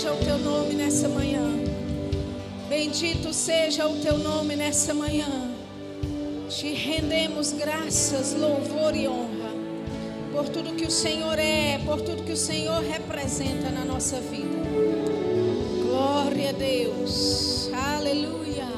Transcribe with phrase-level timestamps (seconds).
[0.00, 1.42] seja o teu nome nessa manhã.
[2.70, 5.28] Bendito seja o teu nome nessa manhã.
[6.48, 9.50] Te rendemos graças, louvor e honra
[10.32, 14.56] por tudo que o Senhor é, por tudo que o Senhor representa na nossa vida.
[15.82, 17.70] Glória a Deus.
[17.74, 18.68] Aleluia.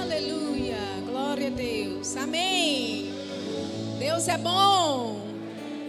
[0.00, 0.78] Aleluia.
[1.10, 2.16] Glória a Deus.
[2.16, 3.12] Amém.
[3.98, 5.20] Deus é bom.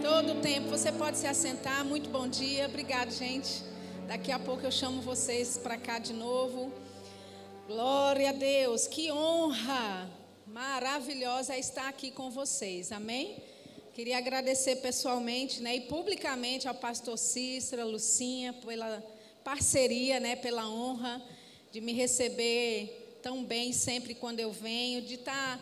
[0.02, 0.70] Todo tempo.
[0.70, 1.84] Você pode se assentar.
[1.84, 2.66] Muito bom dia.
[2.66, 3.75] Obrigado, gente.
[4.06, 6.72] Daqui a pouco eu chamo vocês para cá de novo.
[7.66, 8.86] Glória a Deus.
[8.86, 10.08] Que honra
[10.46, 12.92] maravilhosa é estar aqui com vocês.
[12.92, 13.36] Amém?
[13.92, 19.02] Queria agradecer pessoalmente né, e publicamente ao pastor Cícero, Lucinha, pela
[19.42, 21.20] parceria, né, pela honra
[21.72, 25.60] de me receber tão bem sempre quando eu venho, de estar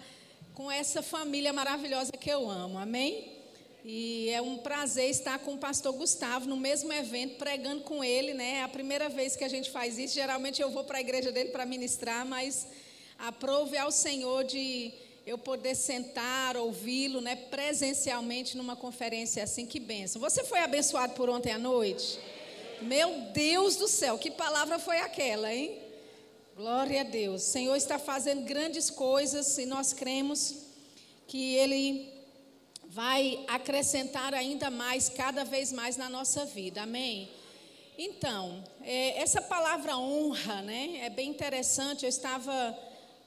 [0.53, 2.77] com essa família maravilhosa que eu amo.
[2.77, 3.33] Amém?
[3.87, 8.33] E é um prazer estar com o pastor Gustavo no mesmo evento, pregando com ele,
[8.33, 8.61] né?
[8.61, 10.15] É a primeira vez que a gente faz isso.
[10.15, 12.67] Geralmente eu vou para a igreja dele para ministrar, mas
[13.19, 14.91] aprove ao Senhor de
[15.27, 19.67] eu poder sentar, ouvi-lo, né, presencialmente numa conferência assim.
[19.67, 20.19] Que benção.
[20.19, 22.19] Você foi abençoado por ontem à noite?
[22.81, 25.79] Meu Deus do céu, que palavra foi aquela, hein?
[26.57, 27.43] Glória a Deus.
[27.43, 30.55] O Senhor está fazendo grandes coisas e nós cremos
[31.27, 32.14] que Ele
[32.95, 36.83] vai acrescentar ainda mais, cada vez mais na nossa vida.
[36.83, 37.29] Amém?
[37.99, 41.01] Então, é, essa palavra honra, né?
[41.03, 42.05] É bem interessante.
[42.05, 42.79] Eu estava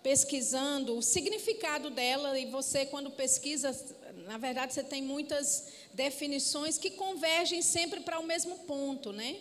[0.01, 3.77] pesquisando o significado dela e você, quando pesquisa,
[4.25, 9.35] na verdade, você tem muitas definições que convergem sempre para o mesmo ponto, né?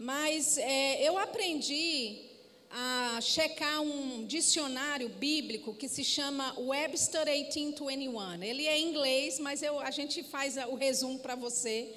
[0.00, 2.33] Mas é, eu aprendi
[2.76, 8.42] a checar um dicionário bíblico que se chama Webster 1821.
[8.42, 11.94] Ele é em inglês, mas eu, a gente faz o resumo para você.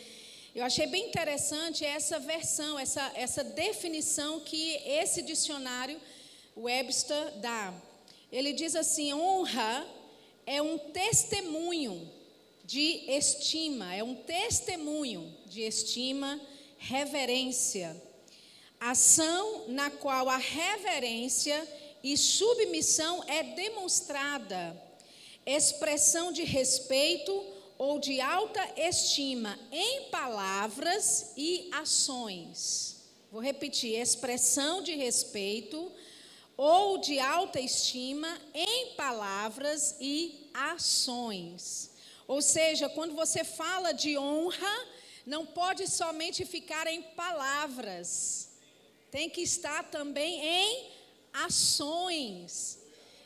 [0.53, 5.99] Eu achei bem interessante essa versão, essa, essa definição que esse dicionário
[6.55, 7.73] Webster dá.
[8.31, 9.83] Ele diz assim: honra
[10.45, 12.07] é um testemunho
[12.65, 16.39] de estima, é um testemunho de estima,
[16.77, 17.99] reverência
[18.79, 21.67] ação na qual a reverência
[22.03, 24.75] e submissão é demonstrada,
[25.45, 27.45] expressão de respeito
[27.77, 32.97] ou de alta estima em palavras e ações.
[33.31, 35.91] Vou repetir: expressão de respeito
[36.55, 41.91] ou de alta estima em palavras e ações.
[42.27, 44.85] Ou seja, quando você fala de honra,
[45.25, 48.46] não pode somente ficar em palavras
[49.11, 50.91] tem que estar também em
[51.33, 52.79] ações.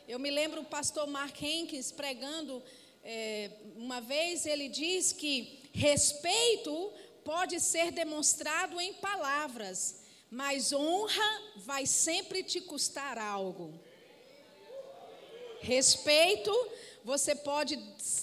[0.06, 2.62] Eu me lembro o pastor Mark Henkins pregando
[3.04, 6.92] é, uma vez, ele diz que respeito
[7.24, 13.72] pode ser demonstrado em palavras, mas honra vai sempre te custar algo.
[15.60, 16.52] Respeito
[17.04, 17.76] você pode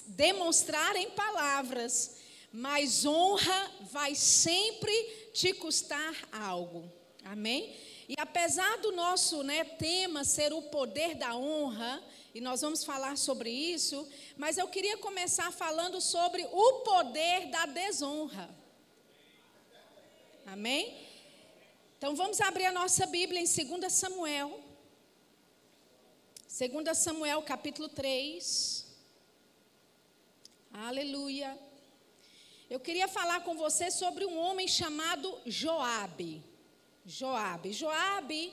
[0.06, 2.16] demonstrar em palavras,
[2.52, 4.92] mas honra vai sempre
[5.34, 6.99] te custar algo.
[7.30, 7.76] Amém?
[8.08, 12.02] E apesar do nosso né, tema ser o poder da honra,
[12.34, 14.04] e nós vamos falar sobre isso,
[14.36, 18.50] mas eu queria começar falando sobre o poder da desonra.
[20.44, 21.06] Amém?
[21.98, 24.60] Então vamos abrir a nossa Bíblia em 2 Samuel.
[26.48, 28.86] 2 Samuel capítulo 3.
[30.72, 31.56] Aleluia.
[32.68, 36.49] Eu queria falar com você sobre um homem chamado Joabe.
[37.10, 37.72] Joabe.
[37.72, 38.52] Joabe,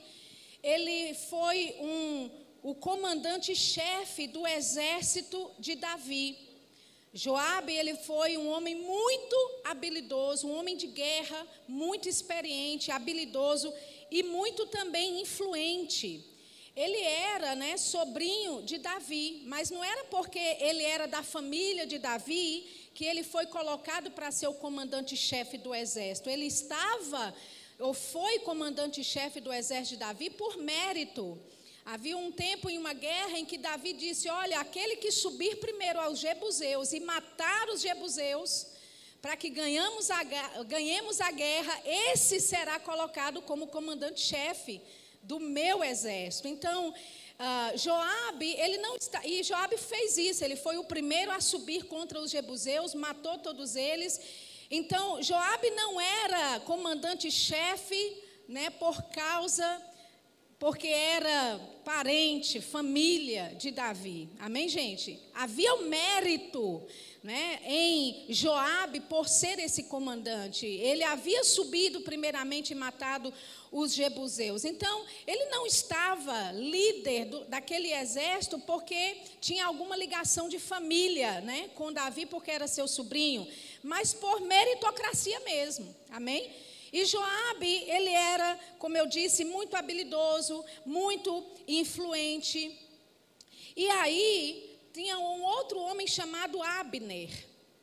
[0.64, 2.32] ele foi um,
[2.64, 6.36] o comandante-chefe do exército de Davi.
[7.14, 13.72] Joabe, ele foi um homem muito habilidoso, um homem de guerra, muito experiente, habilidoso
[14.10, 16.26] e muito também influente.
[16.76, 22.00] Ele era, né, sobrinho de Davi, mas não era porque ele era da família de
[22.00, 26.32] Davi que ele foi colocado para ser o comandante-chefe do exército.
[26.32, 27.34] Ele estava
[27.80, 31.40] ou foi comandante-chefe do exército de Davi por mérito.
[31.86, 36.00] Havia um tempo em uma guerra em que Davi disse: Olha, aquele que subir primeiro
[36.00, 38.68] aos Jebuseus e matar os Jebuseus,
[39.22, 40.24] para que ganhamos a,
[40.66, 44.82] ganhemos a guerra, esse será colocado como comandante-chefe
[45.24, 46.48] do meu exército.
[46.48, 49.26] Então, uh, Joabe, ele não está.
[49.26, 53.76] E Joabe fez isso, ele foi o primeiro a subir contra os Jebuseus, matou todos
[53.76, 54.20] eles
[54.70, 59.82] então, Joabe não era comandante-chefe, né, por causa
[60.60, 64.28] porque era parente, família de Davi.
[64.40, 65.20] Amém, gente?
[65.34, 66.84] Havia o mérito
[67.22, 70.66] né, em Joabe por ser esse comandante.
[70.66, 73.32] Ele havia subido primeiramente e matado
[73.72, 74.66] os jebuseus.
[74.66, 81.70] Então, ele não estava líder do, daquele exército porque tinha alguma ligação de família, né,
[81.76, 83.48] com Davi porque era seu sobrinho,
[83.84, 85.96] mas por meritocracia mesmo.
[86.10, 86.52] Amém?
[86.92, 92.78] E Joabe, ele era, como eu disse, muito habilidoso, muito influente.
[93.76, 97.30] E aí tinha um outro homem chamado Abner,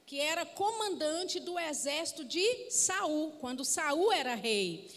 [0.07, 4.91] que era comandante do exército de Saul, quando Saul era rei.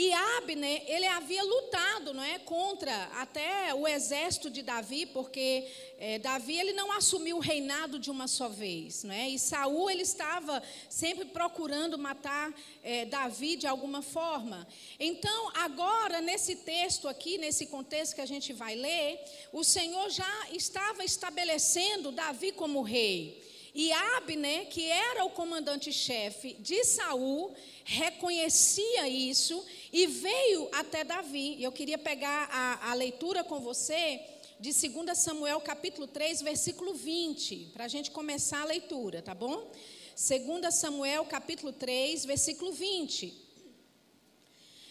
[0.00, 5.66] E Abner, ele havia lutado, não é, contra até o exército de Davi, porque
[5.98, 9.28] é, Davi ele não assumiu o reinado de uma só vez, não é?
[9.28, 12.54] E Saul ele estava sempre procurando matar
[12.84, 14.68] é, Davi de alguma forma.
[15.00, 19.18] Então, agora nesse texto aqui, nesse contexto que a gente vai ler,
[19.52, 23.47] o Senhor já estava estabelecendo Davi como rei.
[23.78, 27.54] E Abner, que era o comandante-chefe de Saul,
[27.84, 31.54] reconhecia isso e veio até Davi.
[31.54, 34.20] E eu queria pegar a, a leitura com você
[34.58, 39.70] de 2 Samuel capítulo 3, versículo 20, para a gente começar a leitura, tá bom?
[40.16, 43.32] 2 Samuel capítulo 3, versículo 20.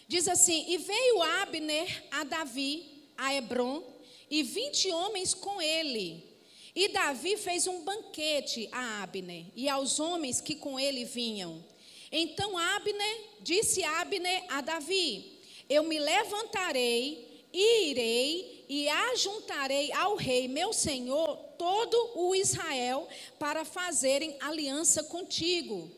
[0.08, 3.82] Diz assim: E veio Abner a Davi, a Hebron,
[4.30, 6.37] e vinte homens com ele.
[6.78, 11.60] E Davi fez um banquete a Abner e aos homens que com ele vinham.
[12.12, 20.46] Então Abner disse Abner a Davi: Eu me levantarei e irei e ajuntarei ao rei
[20.46, 23.08] meu senhor todo o Israel
[23.40, 25.90] para fazerem aliança contigo.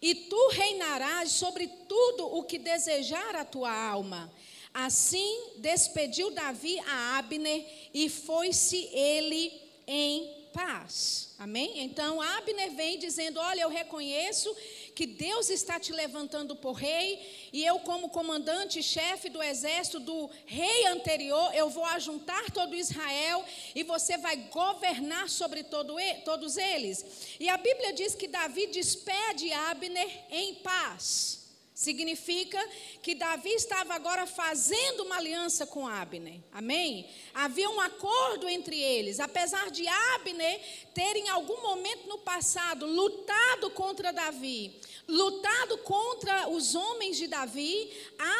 [0.00, 4.32] E tu reinarás sobre tudo o que desejar a tua alma.
[4.72, 11.34] Assim despediu Davi a Abner e foi-se ele em paz.
[11.38, 11.84] Amém?
[11.84, 14.54] Então Abner vem dizendo: Olha, eu reconheço
[14.94, 20.28] que Deus está te levantando por rei, e eu, como comandante chefe do exército do
[20.44, 23.44] rei anterior, eu vou ajuntar todo Israel
[23.74, 25.94] e você vai governar sobre todo,
[26.24, 27.36] todos eles.
[27.38, 31.37] E a Bíblia diz que Davi despede Abner em paz.
[31.78, 32.58] Significa
[33.00, 36.40] que Davi estava agora fazendo uma aliança com Abner.
[36.52, 37.08] Amém?
[37.32, 39.20] Havia um acordo entre eles.
[39.20, 40.60] Apesar de Abner
[40.92, 44.74] ter em algum momento no passado lutado contra Davi,
[45.06, 47.92] lutado contra os homens de Davi,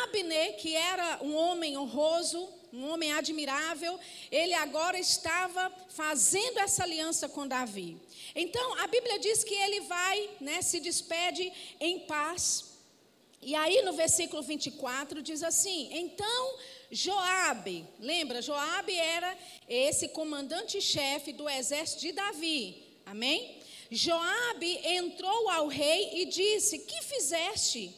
[0.02, 4.00] Abner, que era um homem honroso, um homem admirável,
[4.32, 8.02] ele agora estava fazendo essa aliança com Davi.
[8.34, 12.67] Então, a Bíblia diz que ele vai, né, se despede em paz
[13.40, 16.58] e aí no versículo 24 diz assim: Então
[16.90, 19.36] Joabe, lembra, Joabe era
[19.68, 22.82] esse comandante-chefe do exército de Davi.
[23.04, 23.58] Amém?
[23.90, 27.94] Joabe entrou ao rei e disse: Que fizeste?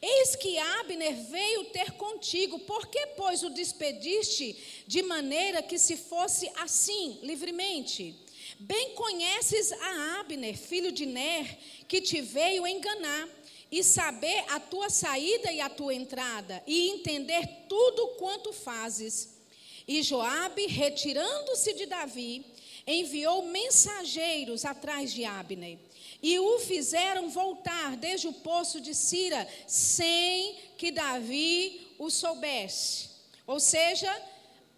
[0.00, 5.96] Eis que Abner veio ter contigo, por que, pois, o despediste de maneira que se
[5.96, 8.16] fosse assim, livremente?
[8.58, 11.56] Bem conheces a Abner, filho de Ner,
[11.86, 13.28] que te veio enganar
[13.72, 19.40] e saber a tua saída e a tua entrada, e entender tudo quanto fazes.
[19.88, 22.44] E Joabe, retirando-se de Davi,
[22.86, 25.78] enviou mensageiros atrás de Abner,
[26.22, 33.08] e o fizeram voltar desde o poço de Sira, sem que Davi o soubesse.
[33.46, 34.14] Ou seja,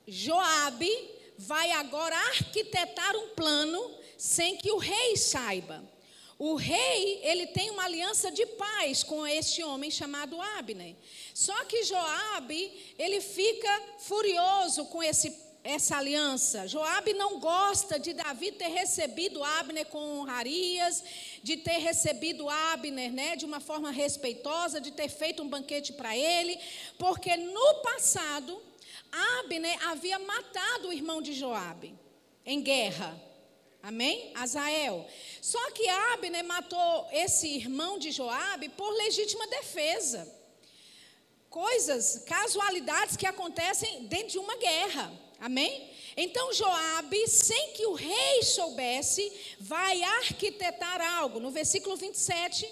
[0.07, 0.91] Joabe
[1.37, 5.94] vai agora arquitetar um plano sem que o rei saiba.
[6.39, 10.97] O rei, ele tem uma aliança de paz com este homem chamado Abner.
[11.33, 16.67] Só que Joabe, ele fica furioso com esse, essa aliança.
[16.67, 21.05] Joabe não gosta de Davi ter recebido Abner com honrarias,
[21.43, 26.17] de ter recebido Abner, né, de uma forma respeitosa, de ter feito um banquete para
[26.17, 26.59] ele,
[26.99, 28.61] porque no passado
[29.39, 31.95] Abner havia matado o irmão de Joabe
[32.45, 33.34] em guerra.
[33.85, 34.33] Amém?
[34.35, 35.07] Azael.
[35.43, 40.27] Só que Abner matou esse irmão de Joabe por legítima defesa.
[41.51, 45.13] Coisas, casualidades que acontecem dentro de uma guerra.
[45.39, 45.91] Amém?
[46.17, 51.39] Então Joabe, sem que o rei soubesse, vai arquitetar algo.
[51.39, 52.67] No versículo 27,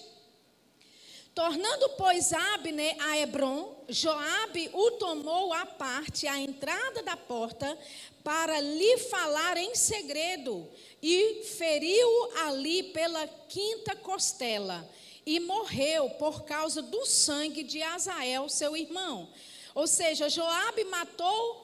[1.35, 7.79] Tornando, pois, Abner a Hebron, Joabe o tomou à parte, à entrada da porta,
[8.23, 10.69] para lhe falar em segredo,
[11.03, 12.09] e feriu
[12.45, 14.87] ali pela quinta costela,
[15.25, 19.31] e morreu por causa do sangue de Azael, seu irmão.
[19.75, 21.62] Ou seja, Joabe matou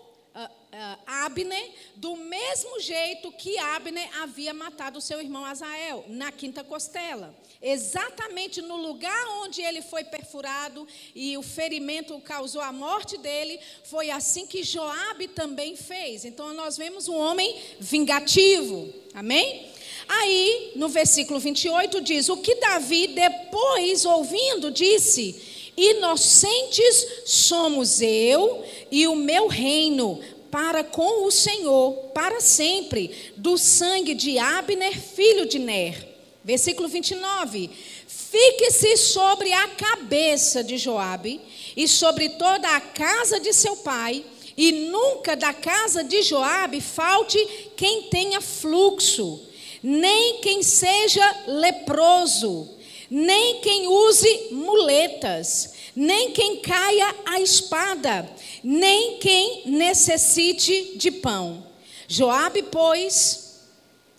[1.06, 7.34] Abner do mesmo jeito que Abner havia matado seu irmão Azael, na quinta costela.
[7.60, 14.10] Exatamente no lugar onde ele foi perfurado e o ferimento causou a morte dele, foi
[14.10, 16.24] assim que Joabe também fez.
[16.24, 18.92] Então nós vemos um homem vingativo.
[19.14, 19.72] Amém?
[20.06, 29.06] Aí, no versículo 28 diz: "O que Davi depois ouvindo disse: Inocentes somos eu e
[29.06, 30.18] o meu reino
[30.50, 36.16] para com o Senhor para sempre, do sangue de Abner, filho de Ner.
[36.42, 37.70] Versículo 29.
[38.08, 41.40] Fique-se sobre a cabeça de Joabe
[41.76, 44.24] e sobre toda a casa de seu pai,
[44.56, 47.38] e nunca da casa de Joabe falte
[47.76, 49.40] quem tenha fluxo,
[49.80, 52.68] nem quem seja leproso,
[53.10, 58.28] nem quem use muletas, nem quem caia a espada,
[58.62, 61.66] nem quem necessite de pão.
[62.06, 63.60] Joabe, pois,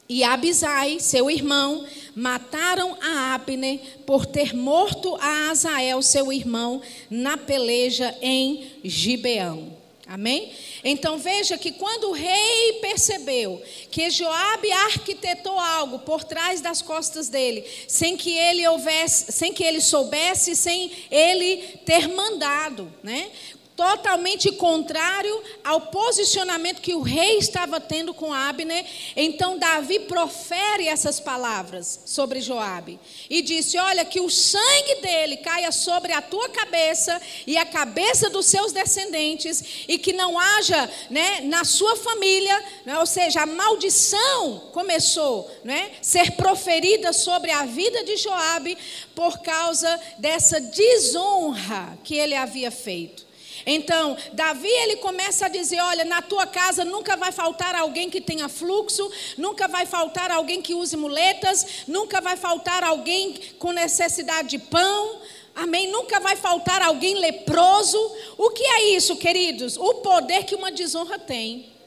[0.07, 7.37] e Abisai, seu irmão, mataram a Abner por ter morto a Azael, seu irmão, na
[7.37, 9.78] peleja em Gibeão.
[10.09, 10.51] Amém?
[10.83, 13.61] Então veja que quando o rei percebeu
[13.91, 19.63] que Joabe arquitetou algo por trás das costas dele, sem que ele houvesse, sem que
[19.63, 23.29] ele soubesse, sem ele ter mandado, né?
[23.79, 28.85] Totalmente contrário ao posicionamento que o rei estava tendo com Abner.
[29.15, 35.71] Então Davi profere essas palavras sobre Joabe e disse: "Olha que o sangue dele caia
[35.71, 41.39] sobre a tua cabeça e a cabeça dos seus descendentes e que não haja, né,
[41.45, 48.03] na sua família, né, ou seja, a maldição começou, né, ser proferida sobre a vida
[48.03, 48.77] de Joabe
[49.15, 53.28] por causa dessa desonra que ele havia feito.
[53.71, 58.19] Então, Davi ele começa a dizer: Olha, na tua casa nunca vai faltar alguém que
[58.19, 64.49] tenha fluxo, nunca vai faltar alguém que use muletas, nunca vai faltar alguém com necessidade
[64.49, 65.21] de pão.
[65.55, 65.91] Amém?
[65.91, 67.97] Nunca vai faltar alguém leproso.
[68.37, 69.77] O que é isso, queridos?
[69.77, 71.78] O poder que uma desonra tem.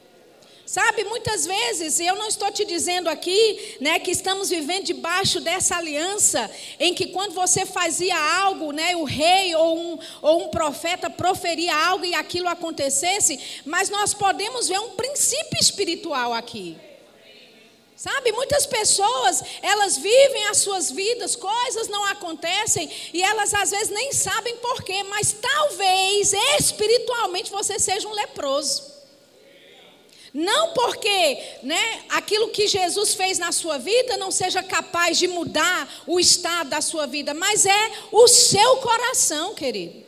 [0.64, 5.76] Sabe, muitas vezes, eu não estou te dizendo aqui, né, que estamos vivendo debaixo dessa
[5.76, 11.10] aliança, em que quando você fazia algo, né, o rei ou um, ou um profeta
[11.10, 16.76] proferia algo e aquilo acontecesse, mas nós podemos ver um princípio espiritual aqui.
[17.96, 23.90] Sabe, muitas pessoas, elas vivem as suas vidas, coisas não acontecem e elas às vezes
[23.90, 28.91] nem sabem porquê, mas talvez espiritualmente você seja um leproso.
[30.34, 36.02] Não porque né, aquilo que Jesus fez na sua vida não seja capaz de mudar
[36.06, 40.02] o estado da sua vida, mas é o seu coração, querido.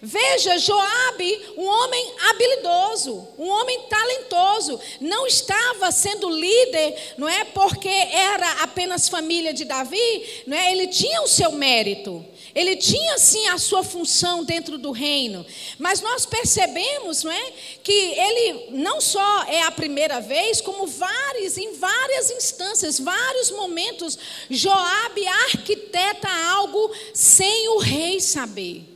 [0.00, 7.88] Veja, Joabe, um homem habilidoso, um homem talentoso, não estava sendo líder, não é porque
[7.88, 10.70] era apenas família de Davi, não é?
[10.70, 12.24] Ele tinha o seu mérito.
[12.58, 15.46] Ele tinha sim a sua função dentro do reino,
[15.78, 17.52] mas nós percebemos, não é,
[17.84, 24.18] que ele não só é a primeira vez, como várias em várias instâncias, vários momentos,
[24.50, 28.87] Joabe arquiteta algo sem o rei saber.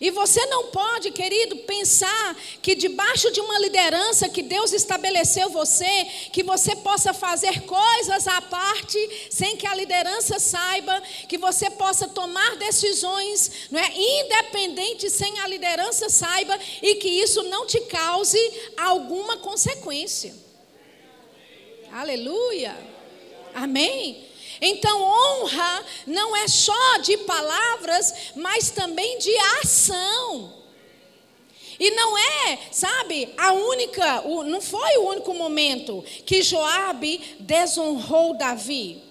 [0.00, 6.06] E você não pode, querido, pensar que debaixo de uma liderança que Deus estabeleceu você,
[6.32, 8.98] que você possa fazer coisas à parte,
[9.30, 15.46] sem que a liderança saiba, que você possa tomar decisões, não é, independente sem a
[15.46, 18.38] liderança saiba e que isso não te cause
[18.76, 20.34] alguma consequência.
[21.92, 22.76] Aleluia.
[23.54, 24.33] Amém.
[24.66, 30.54] Então, honra não é só de palavras, mas também de ação.
[31.78, 39.02] E não é, sabe, a única, não foi o único momento que Joabe desonrou Davi.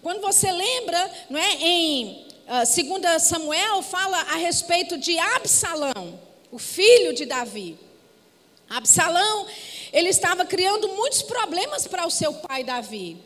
[0.00, 6.20] Quando você lembra, não é, em uh, ah, 2 Samuel fala a respeito de Absalão,
[6.52, 7.76] o filho de Davi.
[8.68, 9.46] Absalão,
[9.92, 13.16] ele estava criando muitos problemas para o seu pai Davi.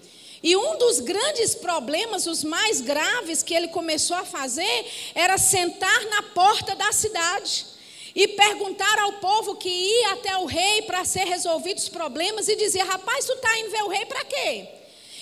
[0.43, 6.05] E um dos grandes problemas, os mais graves que ele começou a fazer, era sentar
[6.07, 7.67] na porta da cidade
[8.15, 12.57] e perguntar ao povo que ia até o rei para ser resolvidos os problemas e
[12.57, 14.69] dizer: Rapaz, tu está indo ver o rei para quê?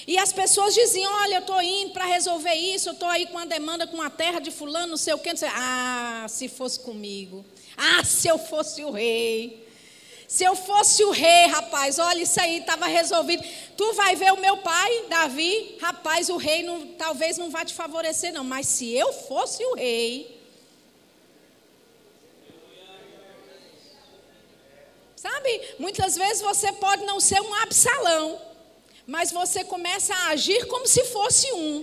[0.06, 3.32] E as pessoas diziam: Olha, eu estou indo para resolver isso, eu estou aí com
[3.32, 5.30] uma demanda com a terra de Fulano, não sei o quê.
[5.30, 5.49] Não sei.
[5.52, 7.44] Ah, se fosse comigo.
[7.76, 9.65] Ah, se eu fosse o rei.
[10.36, 13.42] Se eu fosse o rei, rapaz, olha, isso aí estava resolvido.
[13.74, 17.72] Tu vai ver o meu pai, Davi, rapaz, o rei não, talvez não vá te
[17.72, 18.44] favorecer, não.
[18.44, 20.38] Mas se eu fosse o rei.
[25.16, 28.38] Sabe, muitas vezes você pode não ser um Absalão,
[29.06, 31.82] mas você começa a agir como se fosse um.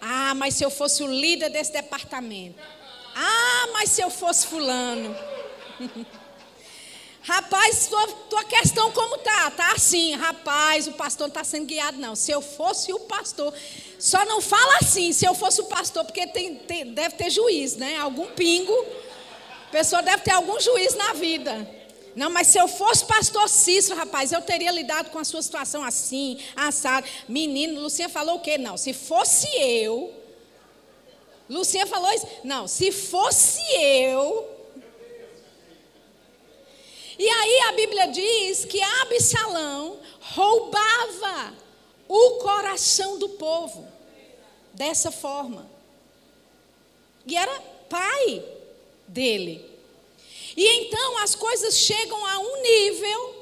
[0.00, 2.58] Ah, mas se eu fosse o líder desse departamento.
[3.14, 5.14] Ah, mas se eu fosse fulano.
[7.26, 9.50] Rapaz, tua, tua questão como tá?
[9.50, 12.14] Tá assim, rapaz, o pastor não está sendo guiado, não.
[12.14, 13.52] Se eu fosse o pastor,
[13.98, 17.74] só não fala assim, se eu fosse o pastor, porque tem, tem, deve ter juiz,
[17.74, 17.96] né?
[17.96, 18.72] Algum pingo.
[19.66, 21.68] A pessoa deve ter algum juiz na vida.
[22.14, 25.82] Não, mas se eu fosse pastor Cícero, rapaz, eu teria lidado com a sua situação
[25.82, 27.08] assim, assado.
[27.28, 28.56] Menino, Lucinha falou o quê?
[28.56, 30.14] Não, se fosse eu.
[31.50, 32.26] Lucinha falou isso?
[32.44, 34.55] Não, se fosse eu.
[37.18, 41.54] E aí a Bíblia diz que Absalão roubava
[42.08, 43.86] o coração do povo
[44.74, 45.68] dessa forma.
[47.26, 48.44] E era pai
[49.08, 49.64] dele.
[50.56, 53.34] E então as coisas chegam a um nível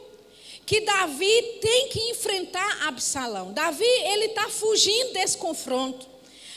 [0.66, 3.52] que Davi tem que enfrentar Absalão.
[3.52, 6.14] Davi, ele está fugindo desse confronto.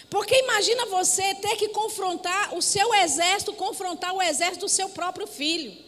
[0.09, 5.27] Porque imagina você ter que confrontar o seu exército, confrontar o exército do seu próprio
[5.27, 5.86] filho.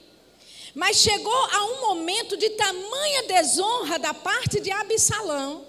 [0.75, 5.65] Mas chegou a um momento de tamanha desonra da parte de Absalão,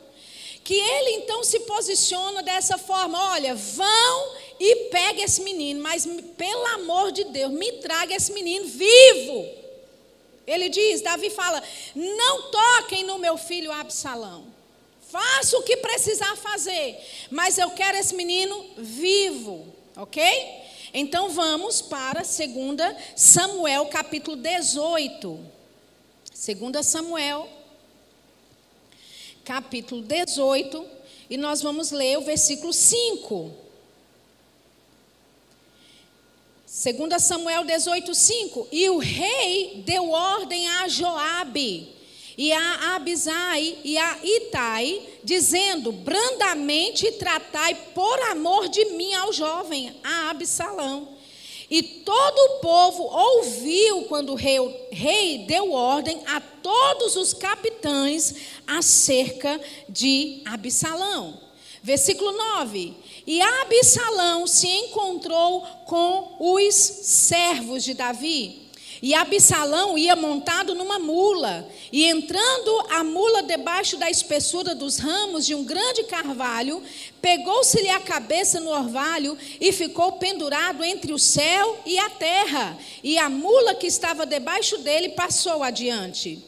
[0.63, 6.67] que ele então se posiciona dessa forma: olha, vão e pegue esse menino, mas pelo
[6.67, 9.49] amor de Deus, me traga esse menino vivo.
[10.47, 11.63] Ele diz, Davi fala:
[11.95, 14.47] não toquem no meu filho Absalão.
[15.11, 16.97] Faça o que precisar fazer,
[17.31, 19.67] mas eu quero esse menino vivo,
[19.97, 20.60] ok?
[20.93, 22.31] Então vamos para 2
[23.15, 25.41] Samuel capítulo 18.
[26.33, 27.49] 2 Samuel
[29.45, 30.87] capítulo 18,
[31.29, 33.53] e nós vamos ler o versículo 5.
[36.67, 38.69] 2 Samuel 18, 5.
[38.71, 42.00] E o rei deu ordem a Joabe
[42.41, 49.95] e a Abisai e a Itai, dizendo: brandamente tratai por amor de mim ao jovem,
[50.03, 51.07] a Absalão.
[51.71, 54.57] E todo o povo ouviu quando o rei,
[54.91, 58.35] rei deu ordem a todos os capitães
[58.67, 61.39] acerca de Absalão.
[61.83, 62.95] Versículo 9:
[63.27, 68.71] E Absalão se encontrou com os servos de Davi
[69.03, 75.45] e Absalão ia montado numa mula, e entrando a mula debaixo da espessura dos ramos
[75.45, 76.83] de um grande carvalho,
[77.21, 82.79] pegou-se-lhe a cabeça no orvalho e ficou pendurado entre o céu e a terra.
[83.03, 86.45] E a mula que estava debaixo dele passou adiante.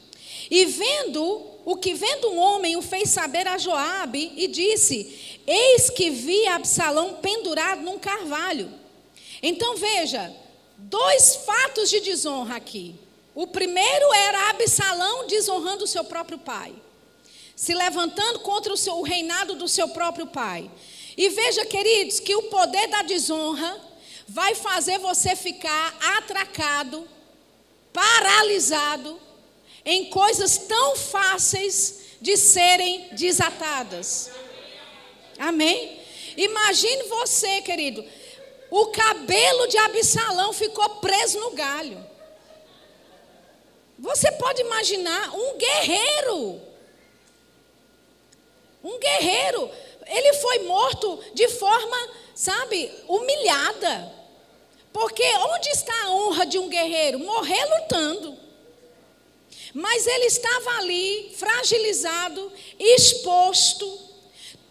[0.50, 5.90] E vendo o que vendo um homem o fez saber a Joabe e disse: Eis
[5.90, 8.70] que vi Absalão pendurado num carvalho.
[9.42, 10.32] Então veja,
[10.78, 12.94] dois fatos de desonra aqui.
[13.34, 16.74] O primeiro era Absalão desonrando o seu próprio pai,
[17.56, 20.70] se levantando contra o, seu, o reinado do seu próprio pai.
[21.16, 23.80] E veja, queridos, que o poder da desonra
[24.28, 27.08] vai fazer você ficar atracado,
[27.92, 29.18] paralisado
[29.84, 34.30] em coisas tão fáceis de serem desatadas.
[35.38, 36.00] Amém?
[36.36, 38.04] Imagine você, querido,
[38.70, 42.11] o cabelo de Absalão ficou preso no galho.
[44.02, 46.60] Você pode imaginar um guerreiro.
[48.82, 49.70] Um guerreiro.
[50.04, 51.96] Ele foi morto de forma,
[52.34, 54.12] sabe, humilhada.
[54.92, 57.20] Porque onde está a honra de um guerreiro?
[57.20, 58.36] Morrer lutando.
[59.72, 64.00] Mas ele estava ali, fragilizado, exposto,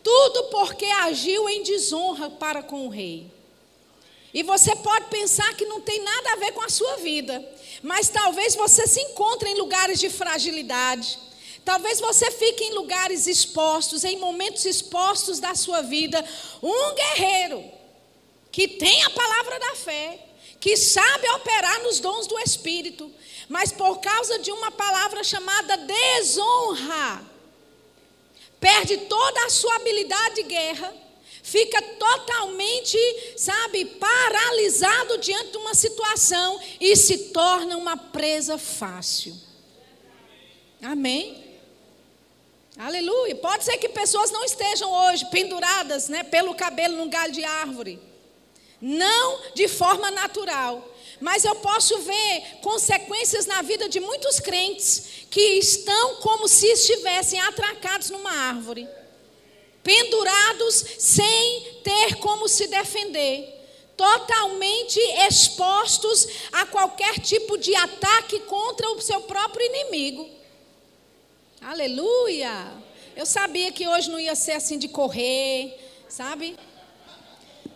[0.04, 3.32] tudo porque agiu em desonra para com o rei.
[4.34, 7.44] E você pode pensar que não tem nada a ver com a sua vida,
[7.84, 11.18] mas talvez você se encontre em lugares de fragilidade.
[11.64, 16.24] Talvez você fique em lugares expostos, em momentos expostos da sua vida.
[16.62, 17.64] Um guerreiro
[18.52, 20.20] que tem a palavra da fé,
[20.60, 23.12] que sabe operar nos dons do Espírito,
[23.48, 27.24] mas por causa de uma palavra chamada desonra,
[28.60, 31.11] perde toda a sua habilidade de guerra
[31.44, 32.98] fica totalmente,
[33.36, 39.36] sabe, paralisado diante de uma situação e se torna uma presa fácil.
[40.82, 41.60] Amém?
[42.78, 43.36] Aleluia.
[43.36, 48.00] Pode ser que pessoas não estejam hoje penduradas né, pelo cabelo num galho de árvore.
[48.80, 50.88] Não de forma natural.
[51.20, 57.40] Mas eu posso ver consequências na vida de muitos crentes que estão como se estivessem
[57.40, 58.88] atracados numa árvore
[59.84, 63.60] pendurados sem ter como se defender.
[63.98, 70.28] totalmente expostos a qualquer tipo de ataque contra o seu próprio inimigo.
[71.62, 72.72] Aleluia!
[73.16, 75.78] Eu sabia que hoje não ia ser assim de correr,
[76.10, 76.58] sabe?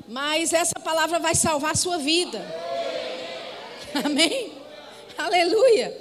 [0.07, 2.43] Mas essa palavra vai salvar a sua vida.
[4.03, 4.51] Amém?
[5.15, 5.95] Aleluia.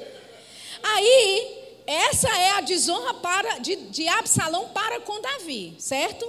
[0.83, 1.54] Aí,
[1.87, 6.27] essa é a desonra para, de, de Absalão para com Davi, certo?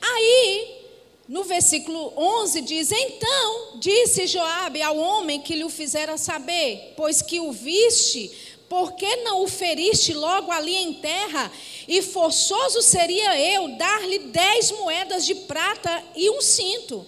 [0.00, 0.80] Aí,
[1.28, 7.22] no versículo 11 diz: Então disse Joabe ao homem que lhe o fizera saber, pois
[7.22, 8.30] que o viste,
[8.68, 11.50] por que não o feriste logo ali em terra?
[11.88, 17.06] E forçoso seria eu dar-lhe dez moedas de prata e um cinto.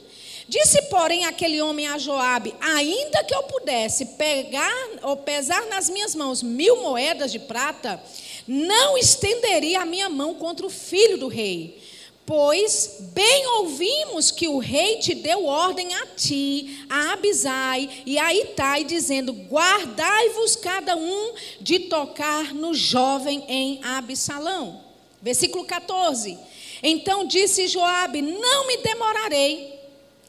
[0.52, 4.70] Disse, porém, aquele homem a Joabe: Ainda que eu pudesse pegar
[5.02, 7.98] ou pesar nas minhas mãos mil moedas de prata,
[8.46, 11.80] não estenderia a minha mão contra o filho do rei.
[12.26, 18.34] Pois bem ouvimos que o rei te deu ordem a ti, a Abisai e a
[18.34, 24.82] Itai, dizendo: Guardai-vos cada um de tocar no jovem em Absalão.
[25.22, 26.38] Versículo 14.
[26.82, 29.80] Então disse Joabe: Não me demorarei,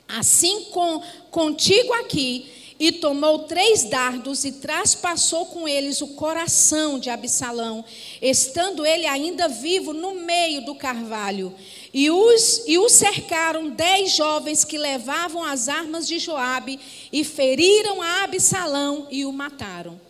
[0.07, 2.51] assim com, contigo aqui.
[2.79, 7.85] E tomou três dardos e traspassou com eles o coração de Absalão,
[8.21, 11.55] estando ele ainda vivo no meio do carvalho.
[11.93, 16.79] E os, e os cercaram dez jovens que levavam as armas de Joabe
[17.11, 20.01] e feriram a Absalão e o mataram.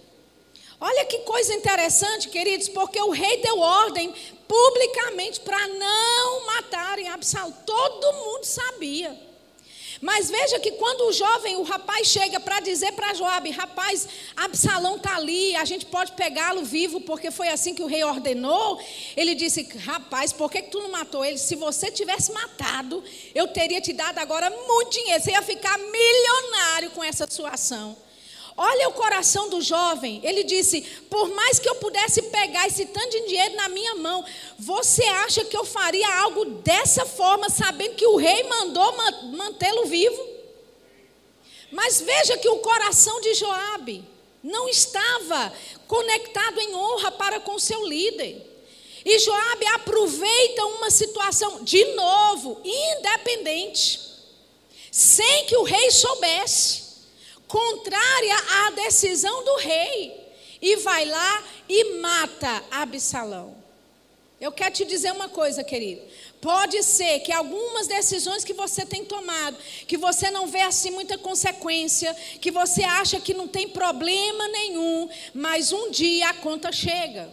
[0.80, 4.14] Olha que coisa interessante, queridos, porque o rei deu ordem
[4.48, 7.54] publicamente para não matarem Absalão.
[7.66, 9.33] Todo mundo sabia.
[10.04, 14.98] Mas veja que quando o jovem, o rapaz chega para dizer para Joabe, rapaz, Absalão
[14.98, 18.78] está ali, a gente pode pegá-lo vivo, porque foi assim que o rei ordenou.
[19.16, 21.38] Ele disse, rapaz, por que, que tu não matou ele?
[21.38, 23.02] Se você tivesse matado,
[23.34, 25.24] eu teria te dado agora muito dinheiro.
[25.24, 27.96] Você ia ficar milionário com essa sua ação.
[28.56, 30.22] Olha o coração do jovem.
[30.24, 34.24] Ele disse: Por mais que eu pudesse pegar esse tanto de dinheiro na minha mão,
[34.60, 38.96] você acha que eu faria algo dessa forma, sabendo que o rei mandou
[39.32, 40.34] mantê-lo vivo?
[41.72, 44.08] Mas veja que o coração de Joabe
[44.44, 45.52] não estava
[45.88, 48.52] conectado em honra para com seu líder.
[49.04, 54.00] E Joabe aproveita uma situação de novo, independente,
[54.92, 56.83] sem que o rei soubesse
[57.54, 58.36] contrária
[58.66, 60.12] à decisão do rei,
[60.60, 63.56] e vai lá e mata Absalão.
[64.42, 66.02] Eu quero te dizer uma coisa, querido.
[66.42, 69.56] Pode ser que algumas decisões que você tem tomado,
[69.88, 72.12] que você não vê assim muita consequência,
[72.42, 77.30] que você acha que não tem problema nenhum, mas um dia a conta chega.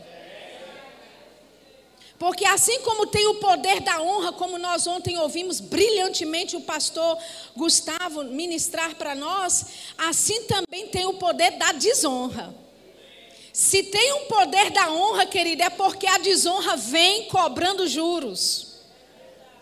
[2.21, 7.17] Porque assim como tem o poder da honra, como nós ontem ouvimos brilhantemente o pastor
[7.57, 9.65] Gustavo ministrar para nós,
[9.97, 12.55] assim também tem o poder da desonra.
[13.55, 18.83] Se tem um poder da honra, querida, é porque a desonra vem cobrando juros.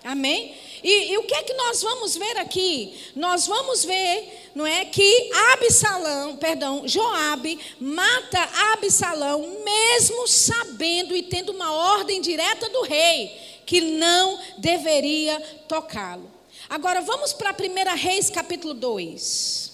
[0.02, 0.56] Amém?
[0.82, 2.94] E, e, o que é que nós vamos ver aqui?
[3.16, 8.40] Nós vamos ver, não é, que Absalão, perdão, Joabe mata
[8.72, 16.30] Absalão, mesmo sabendo e tendo uma ordem direta do rei que não deveria tocá-lo.
[16.68, 19.72] Agora vamos para 1 Reis capítulo 2.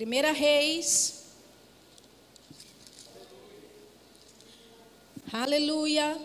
[0.00, 1.24] 1 Reis.
[5.32, 6.16] Aleluia.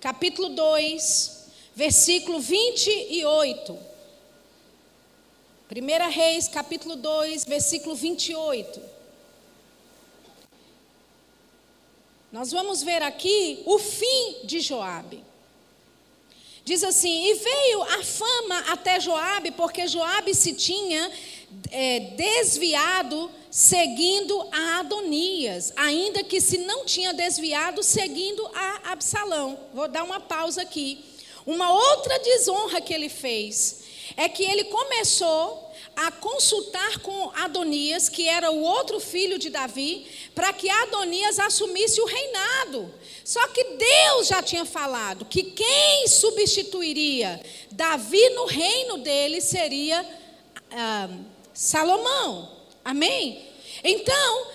[0.00, 1.41] Capítulo 2
[1.74, 3.78] versículo 28.
[5.74, 8.80] 1 Reis, capítulo 2, versículo 28.
[12.30, 15.22] Nós vamos ver aqui o fim de Joabe.
[16.64, 21.10] Diz assim: E veio a fama até Joabe, porque Joabe se tinha
[21.70, 29.58] é, desviado seguindo a Adonias, ainda que se não tinha desviado seguindo a Absalão.
[29.74, 31.11] Vou dar uma pausa aqui.
[31.46, 33.82] Uma outra desonra que ele fez
[34.16, 40.06] é que ele começou a consultar com Adonias, que era o outro filho de Davi,
[40.34, 42.92] para que Adonias assumisse o reinado.
[43.24, 50.04] Só que Deus já tinha falado que quem substituiria Davi no reino dele seria
[50.70, 51.08] ah,
[51.52, 52.50] Salomão.
[52.84, 53.48] Amém?
[53.84, 54.46] Então,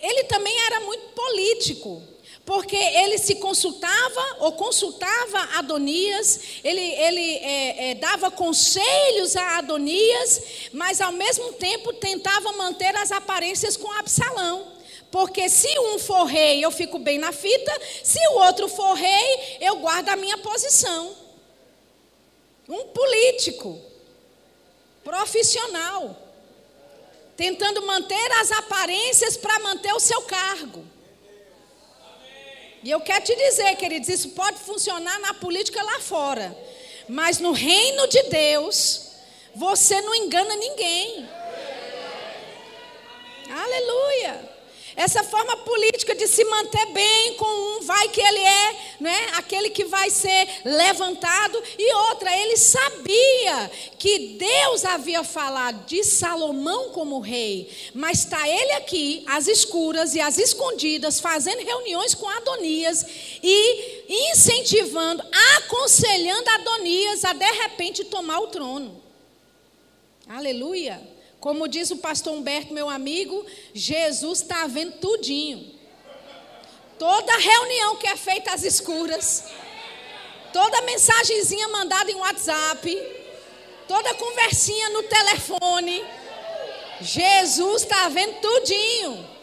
[0.00, 2.02] ele também era muito político.
[2.44, 10.42] Porque ele se consultava ou consultava Adonias, ele, ele é, é, dava conselhos a Adonias,
[10.72, 14.72] mas ao mesmo tempo tentava manter as aparências com Absalão.
[15.10, 19.58] Porque se um for rei, eu fico bem na fita, se o outro for rei,
[19.60, 21.16] eu guardo a minha posição.
[22.68, 23.80] Um político.
[25.02, 26.16] profissional,
[27.36, 30.93] tentando manter as aparências para manter o seu cargo.
[32.84, 36.54] E eu quero te dizer, queridos, isso pode funcionar na política lá fora,
[37.08, 39.12] mas no reino de Deus,
[39.54, 41.26] você não engana ninguém.
[43.50, 44.53] Aleluia.
[44.96, 49.70] Essa forma política de se manter bem com um, vai que ele é né, aquele
[49.70, 57.18] que vai ser levantado, e outra, ele sabia que Deus havia falado de Salomão como
[57.18, 63.04] rei, mas está ele aqui, às escuras e às escondidas, fazendo reuniões com Adonias
[63.42, 65.24] e incentivando,
[65.56, 69.02] aconselhando Adonias a de repente tomar o trono.
[70.28, 71.13] Aleluia.
[71.44, 75.74] Como diz o pastor Humberto, meu amigo, Jesus está vendo tudinho.
[76.98, 79.44] Toda reunião que é feita às escuras,
[80.54, 82.98] toda mensagenzinha mandada em WhatsApp,
[83.86, 86.02] toda conversinha no telefone,
[87.02, 89.33] Jesus está vendo tudinho.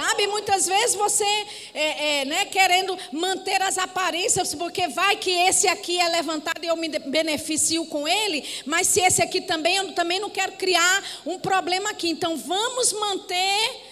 [0.00, 1.26] Sabe, muitas vezes você
[1.74, 6.68] é, é, né, querendo manter as aparências, porque vai que esse aqui é levantado e
[6.68, 11.04] eu me beneficio com ele, mas se esse aqui também, eu também não quero criar
[11.26, 12.08] um problema aqui.
[12.08, 13.82] Então vamos manter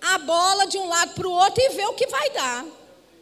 [0.00, 2.66] a bola de um lado para o outro e ver o que vai dar.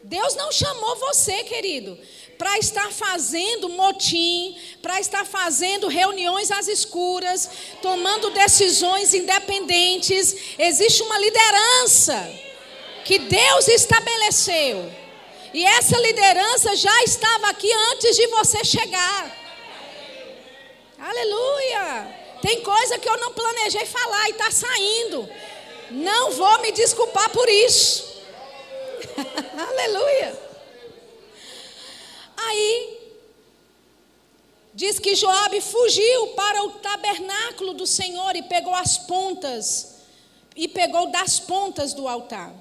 [0.03, 1.95] Deus não chamou você, querido,
[2.41, 7.47] para estar fazendo motim, para estar fazendo reuniões às escuras,
[7.83, 10.35] tomando decisões independentes.
[10.57, 12.17] Existe uma liderança
[13.05, 14.91] que Deus estabeleceu.
[15.53, 19.37] E essa liderança já estava aqui antes de você chegar.
[20.97, 22.39] Aleluia!
[22.41, 25.29] Tem coisa que eu não planejei falar e está saindo.
[25.91, 28.19] Não vou me desculpar por isso.
[29.55, 30.40] Aleluia!
[32.47, 32.97] Aí
[34.73, 39.95] diz que Joabe fugiu para o tabernáculo do Senhor e pegou as pontas
[40.55, 42.53] e pegou das pontas do altar.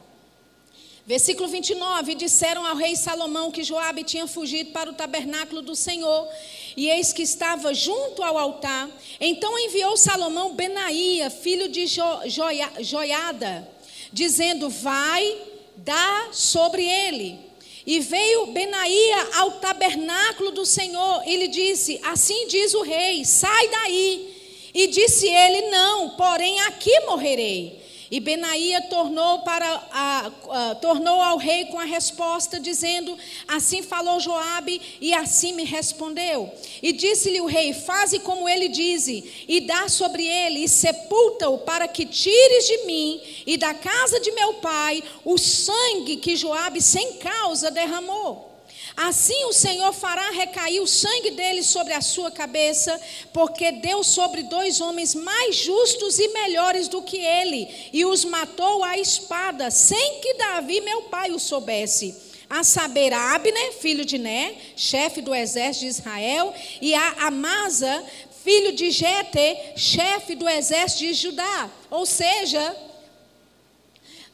[1.07, 6.29] Versículo 29, disseram ao rei Salomão que Joabe tinha fugido para o tabernáculo do Senhor,
[6.77, 8.89] e eis que estava junto ao altar.
[9.19, 13.69] Então enviou Salomão Benaía, filho de jo, Joia, Joiada,
[14.13, 15.37] dizendo: Vai,
[15.77, 17.50] dá sobre ele.
[17.87, 21.23] E veio Benaía ao tabernáculo do Senhor.
[21.27, 24.29] Ele disse: Assim diz o rei: Sai daí.
[24.75, 27.80] E disse ele: Não, porém aqui morrerei.
[28.11, 30.33] E Benaía tornou, para
[30.81, 36.53] tornou ao rei com a resposta, dizendo: Assim falou Joabe, e assim me respondeu.
[36.83, 41.87] E disse-lhe o rei: Faze como ele diz, e dá sobre ele, e sepulta-o, para
[41.87, 47.15] que tires de mim e da casa de meu pai o sangue que Joabe sem
[47.15, 48.50] causa derramou.
[48.97, 53.01] Assim o Senhor fará recair o sangue dele sobre a sua cabeça,
[53.33, 58.85] porque deu sobre dois homens mais justos e melhores do que ele, e os matou
[58.85, 62.31] à espada, sem que Davi, meu pai, o soubesse.
[62.49, 68.05] A saber, a Abner, filho de Né, chefe do exército de Israel, e a Amasa,
[68.43, 71.71] filho de Jete, chefe do exército de Judá.
[71.91, 72.77] Ou seja,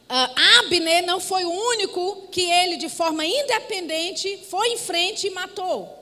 [0.09, 5.31] Uh, Abner não foi o único que ele, de forma independente, foi em frente e
[5.31, 5.93] matou.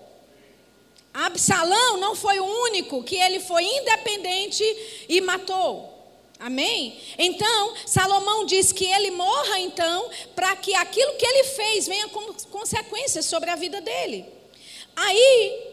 [1.12, 4.64] Absalão não foi o único que ele foi independente
[5.10, 5.92] e matou.
[6.38, 7.00] Amém?
[7.18, 12.34] Então, Salomão diz que ele morra, então, para que aquilo que ele fez venha como
[12.52, 14.26] consequências sobre a vida dele.
[14.96, 15.65] Aí,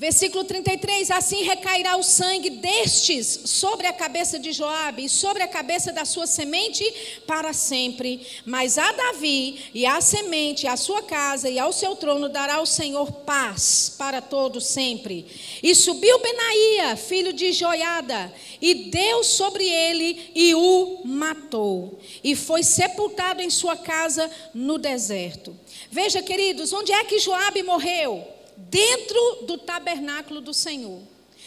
[0.00, 5.46] Versículo 33: Assim recairá o sangue destes sobre a cabeça de Joabe e sobre a
[5.46, 6.82] cabeça da sua semente
[7.26, 8.26] para sempre.
[8.46, 12.66] Mas a Davi e a semente, a sua casa e ao seu trono dará o
[12.66, 15.26] Senhor paz para todos sempre.
[15.62, 22.00] E subiu Benaía, filho de Joiada, e deu sobre ele e o matou.
[22.24, 25.54] E foi sepultado em sua casa no deserto.
[25.90, 28.39] Veja, queridos, onde é que Joabe morreu?
[28.68, 31.00] Dentro do tabernáculo do Senhor,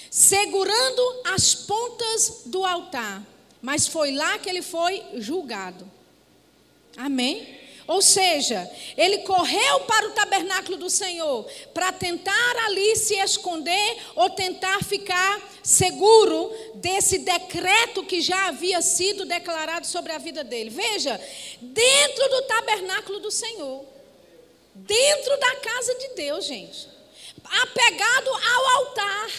[0.10, 3.24] segurando as pontas do altar.
[3.62, 5.90] Mas foi lá que ele foi julgado.
[6.98, 7.62] Amém?
[7.86, 14.30] Ou seja, ele correu para o tabernáculo do Senhor para tentar ali se esconder ou
[14.30, 20.70] tentar ficar seguro desse decreto que já havia sido declarado sobre a vida dele.
[20.70, 21.20] Veja,
[21.62, 23.84] dentro do tabernáculo do Senhor,
[24.74, 26.94] dentro da casa de Deus, gente
[27.44, 29.30] apegado ao altar,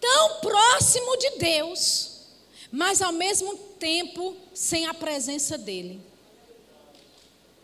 [0.00, 2.10] tão próximo de Deus,
[2.70, 6.00] mas ao mesmo tempo sem a presença dele.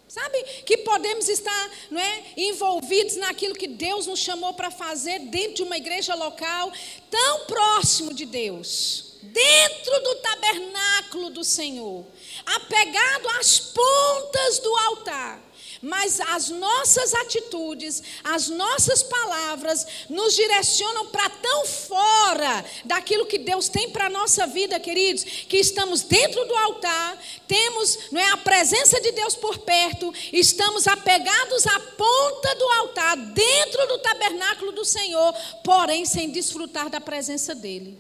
[0.09, 5.55] Sabe que podemos estar não é, envolvidos naquilo que Deus nos chamou para fazer dentro
[5.57, 6.73] de uma igreja local,
[7.11, 12.07] tão próximo de Deus, dentro do tabernáculo do Senhor,
[12.47, 15.48] apegado às pontas do altar
[15.83, 23.69] mas as nossas atitudes, as nossas palavras nos direcionam para tão fora daquilo que Deus
[23.69, 28.37] tem para a nossa vida, queridos, que estamos dentro do altar, temos não é, a
[28.37, 34.85] presença de Deus por perto, estamos apegados à ponta do altar, dentro do tabernáculo do
[34.85, 37.99] Senhor, porém sem desfrutar da presença dEle.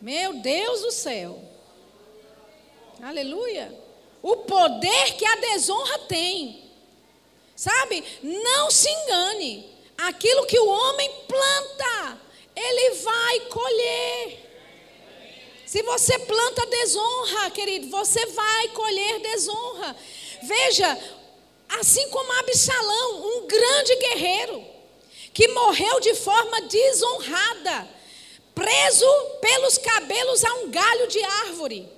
[0.00, 1.42] Meu Deus do céu.
[3.02, 3.83] Aleluia
[4.24, 6.64] o poder que a desonra tem.
[7.54, 8.02] Sabe?
[8.22, 9.70] Não se engane.
[9.98, 12.18] Aquilo que o homem planta,
[12.56, 14.38] ele vai colher.
[15.66, 19.94] Se você planta desonra, querido, você vai colher desonra.
[20.42, 20.98] Veja,
[21.68, 24.64] assim como Absalão, um grande guerreiro,
[25.34, 27.88] que morreu de forma desonrada,
[28.54, 29.06] preso
[29.42, 31.93] pelos cabelos a um galho de árvore.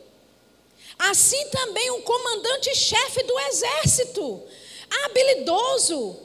[0.98, 4.42] Assim também um comandante-chefe do exército,
[5.04, 6.16] habilidoso,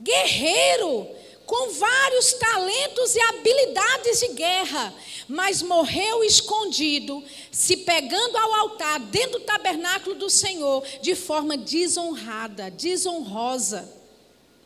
[0.00, 1.08] guerreiro,
[1.46, 4.92] com vários talentos e habilidades de guerra,
[5.26, 12.70] mas morreu escondido, se pegando ao altar dentro do tabernáculo do Senhor de forma desonrada,
[12.70, 13.88] desonrosa.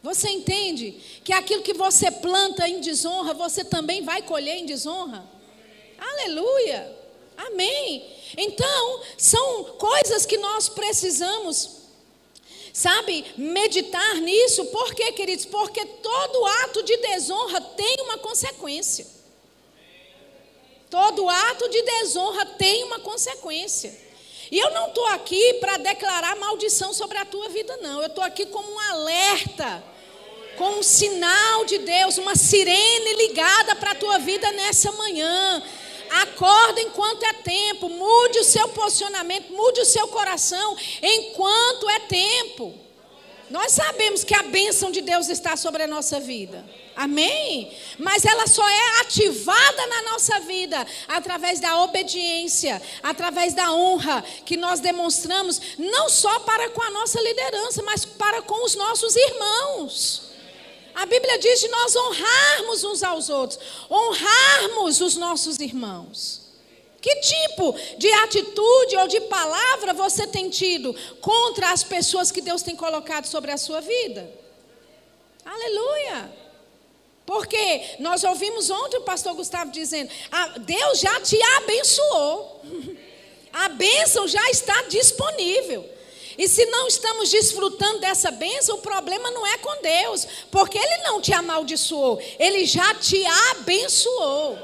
[0.03, 5.25] Você entende que aquilo que você planta em desonra, você também vai colher em desonra?
[5.99, 6.97] Aleluia!
[7.37, 8.05] Amém.
[8.37, 11.83] Então, são coisas que nós precisamos,
[12.73, 14.65] sabe, meditar nisso.
[14.67, 15.45] Por quê, queridos?
[15.45, 19.07] Porque todo ato de desonra tem uma consequência.
[20.89, 23.99] Todo ato de desonra tem uma consequência.
[24.51, 28.01] E eu não estou aqui para declarar maldição sobre a tua vida, não.
[28.01, 29.83] Eu estou aqui como um alerta,
[30.59, 35.63] com um sinal de Deus, uma sirene ligada para a tua vida nessa manhã
[36.21, 37.89] Acorda enquanto é tempo.
[37.89, 42.75] Mude o seu posicionamento, mude o seu coração enquanto é tempo.
[43.51, 46.65] Nós sabemos que a bênção de Deus está sobre a nossa vida.
[46.97, 47.71] Amém?
[47.99, 54.57] Mas ela só é ativada na nossa vida através da obediência, através da honra que
[54.57, 60.32] nós demonstramos, não só para com a nossa liderança, mas para com os nossos irmãos.
[60.95, 63.59] A Bíblia diz de nós honrarmos uns aos outros,
[63.91, 66.43] honrarmos os nossos irmãos.
[67.01, 72.63] Que tipo de atitude ou de palavra você tem tido contra as pessoas que Deus
[72.63, 74.31] tem colocado sobre a sua vida?
[75.45, 76.33] Aleluia!
[77.27, 82.63] Porque nós ouvimos ontem o pastor Gustavo dizendo: ah, Deus já te abençoou,
[83.53, 85.89] a bênção já está disponível.
[86.39, 91.03] E se não estamos desfrutando dessa bênção, o problema não é com Deus, porque Ele
[91.05, 94.59] não te amaldiçoou, Ele já te abençoou.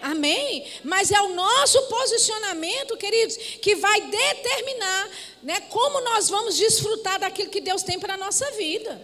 [0.00, 0.66] Amém?
[0.82, 5.10] Mas é o nosso posicionamento, queridos, que vai determinar
[5.42, 9.00] né, como nós vamos desfrutar daquilo que Deus tem para a nossa vida.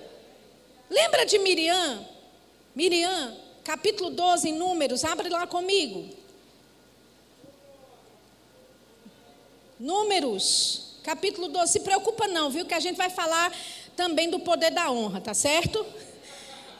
[0.90, 2.04] Lembra de Miriam?
[2.74, 6.08] Miriam, capítulo 12, em Números, abre lá comigo.
[9.78, 11.72] Números Capítulo 12.
[11.72, 12.66] Se preocupa não, viu?
[12.66, 13.50] Que a gente vai falar
[13.96, 15.82] também do poder da honra, tá certo?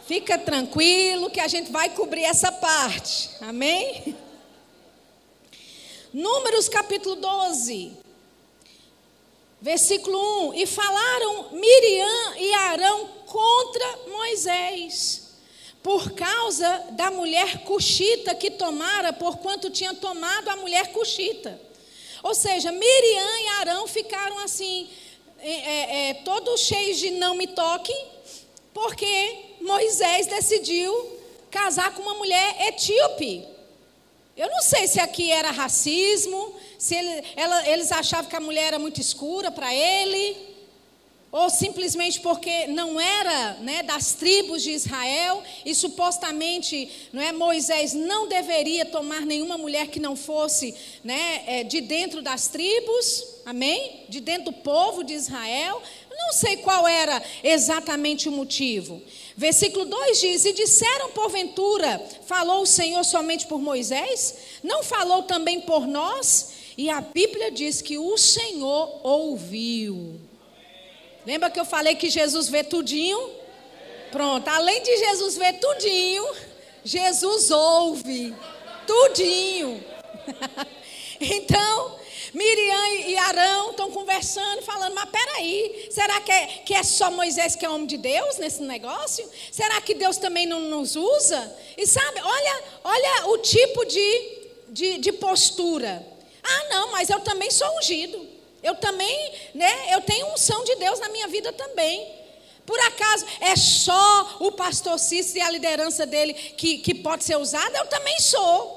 [0.07, 3.31] Fica tranquilo que a gente vai cobrir essa parte.
[3.41, 4.15] Amém?
[6.13, 7.97] Números capítulo 12.
[9.63, 15.39] Versículo 1: E falaram Miriam e Arão contra Moisés,
[15.83, 21.68] por causa da mulher cuxita que tomara, porquanto tinha tomado a mulher cuxita.
[22.23, 24.89] Ou seja, Miriam e Arão ficaram assim,
[25.39, 27.95] é, é, é, todos cheios de não me toque,
[28.75, 31.19] porque Moisés decidiu
[31.51, 33.47] casar com uma mulher etíope.
[34.37, 38.69] Eu não sei se aqui era racismo, se ele, ela, eles achavam que a mulher
[38.69, 40.48] era muito escura para ele
[41.31, 47.93] ou simplesmente porque não era né, das tribos de Israel e supostamente não é, Moisés
[47.93, 50.75] não deveria tomar nenhuma mulher que não fosse
[51.05, 54.05] né, é, de dentro das tribos, amém?
[54.09, 55.83] De dentro do povo de Israel.
[56.11, 59.01] Não sei qual era exatamente o motivo.
[59.37, 64.35] Versículo 2 diz: E disseram porventura, falou o Senhor somente por Moisés?
[64.65, 66.53] Não falou também por nós?
[66.77, 70.28] E a Bíblia diz que o Senhor ouviu.
[71.29, 73.21] Lembra que eu falei que Jesus vê tudinho?
[74.11, 76.27] Pronto, além de Jesus ver tudinho,
[76.83, 78.35] Jesus ouve
[78.87, 79.85] tudinho.
[81.21, 81.99] então,
[82.33, 87.55] Miriam e Arão estão conversando, falando, mas peraí, será que é, que é só Moisés
[87.55, 89.29] que é homem de Deus nesse negócio?
[89.53, 91.55] Será que Deus também não nos usa?
[91.77, 96.07] E sabe, olha, olha o tipo de, de, de postura.
[96.43, 98.38] Ah, não, mas eu também sou ungido.
[98.69, 102.07] Eu também, né, eu tenho unção de Deus na minha vida também.
[102.67, 107.37] Por acaso é só o pastor Cícero e a liderança dele que, que pode ser
[107.37, 107.79] usada?
[107.79, 108.77] Eu também sou.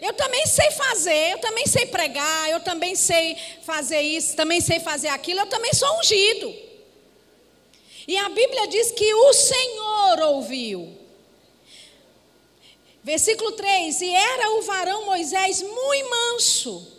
[0.00, 4.80] Eu também sei fazer, eu também sei pregar, eu também sei fazer isso, também sei
[4.80, 6.52] fazer aquilo, eu também sou ungido.
[8.08, 10.98] E a Bíblia diz que o Senhor ouviu.
[13.04, 16.93] Versículo 3: E era o varão Moisés muito manso,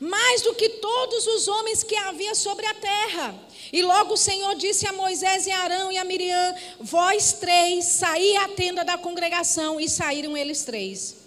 [0.00, 3.34] mais do que todos os homens que havia sobre a terra.
[3.72, 7.84] E logo o Senhor disse a Moisés e a Arão e a Miriam: Vós três,
[7.84, 11.20] saí à tenda da congregação, e saíram eles três.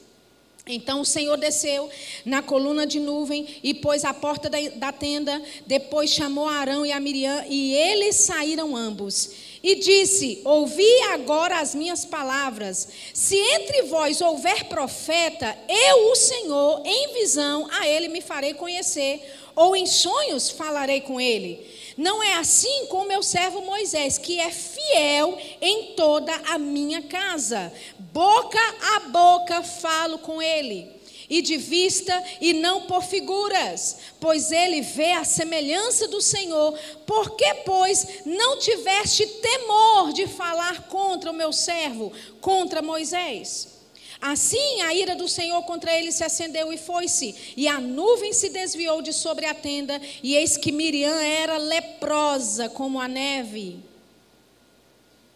[0.65, 1.89] Então o Senhor desceu
[2.23, 5.41] na coluna de nuvem e pôs a porta da, da tenda.
[5.67, 9.29] Depois chamou Arão e a Miriam, e eles saíram ambos.
[9.63, 12.85] E disse: Ouvi agora as minhas palavras.
[13.13, 19.23] Se entre vós houver profeta, eu, o Senhor, em visão, a ele me farei conhecer,
[19.55, 21.65] ou em sonhos falarei com ele.
[21.95, 27.71] Não é assim com meu servo Moisés, que é fiel em toda a minha casa.
[27.97, 28.59] Boca
[28.95, 30.91] a boca falo com ele,
[31.29, 36.77] e de vista e não por figuras, pois ele vê a semelhança do Senhor.
[37.05, 42.11] Por que, pois, não tiveste temor de falar contra o meu servo,
[42.41, 43.73] contra Moisés?
[44.21, 48.49] Assim a ira do Senhor contra ele se acendeu e foi-se, e a nuvem se
[48.49, 53.79] desviou de sobre a tenda, e eis que Miriam era leprosa como a neve.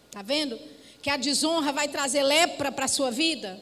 [0.06, 0.58] Está vendo?
[1.02, 3.60] Que a desonra vai trazer lepra para a sua vida.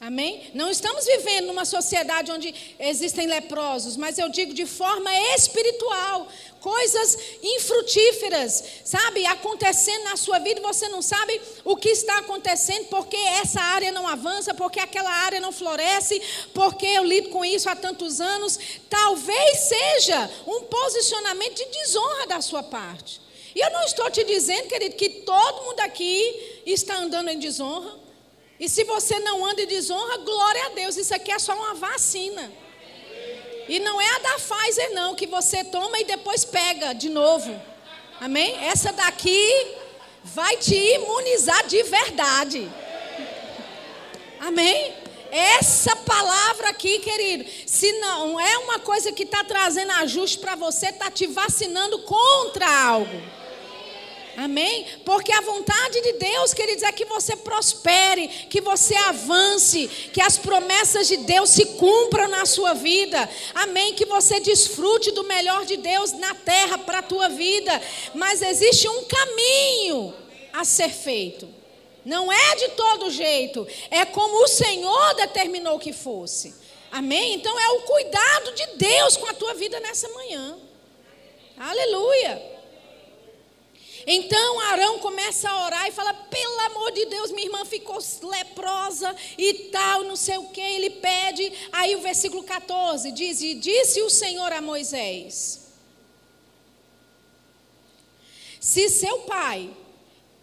[0.00, 0.48] Amém?
[0.54, 6.28] Não estamos vivendo numa sociedade onde existem leprosos, mas eu digo de forma espiritual,
[6.60, 13.16] coisas infrutíferas, sabe, acontecendo na sua vida, você não sabe o que está acontecendo, porque
[13.16, 16.22] essa área não avança, porque aquela área não floresce,
[16.54, 18.56] porque eu lido com isso há tantos anos.
[18.88, 23.20] Talvez seja um posicionamento de desonra da sua parte.
[23.52, 28.07] E eu não estou te dizendo, querido, que todo mundo aqui está andando em desonra.
[28.58, 31.74] E se você não anda em desonra, glória a Deus, isso aqui é só uma
[31.74, 32.50] vacina.
[33.68, 37.54] E não é a da Pfizer, não, que você toma e depois pega de novo.
[38.20, 38.56] Amém?
[38.64, 39.76] Essa daqui
[40.24, 42.68] vai te imunizar de verdade.
[44.40, 44.94] Amém?
[45.30, 50.88] Essa palavra aqui, querido, se não é uma coisa que está trazendo ajuste para você,
[50.88, 53.37] está te vacinando contra algo.
[54.38, 54.86] Amém?
[55.04, 60.38] Porque a vontade de Deus, queridos, é que você prospere, que você avance, que as
[60.38, 63.28] promessas de Deus se cumpram na sua vida.
[63.52, 63.94] Amém?
[63.94, 67.82] Que você desfrute do melhor de Deus na terra para a tua vida.
[68.14, 70.14] Mas existe um caminho
[70.52, 71.48] a ser feito.
[72.04, 76.54] Não é de todo jeito, é como o Senhor determinou que fosse.
[76.92, 77.34] Amém?
[77.34, 80.56] Então é o cuidado de Deus com a tua vida nessa manhã.
[81.58, 82.57] Aleluia.
[84.10, 89.14] Então Arão começa a orar e fala: pelo amor de Deus, minha irmã ficou leprosa
[89.36, 90.62] e tal, não sei o que.
[90.62, 91.52] Ele pede.
[91.70, 95.68] Aí o versículo 14 diz: E disse o Senhor a Moisés:
[98.58, 99.76] Se seu pai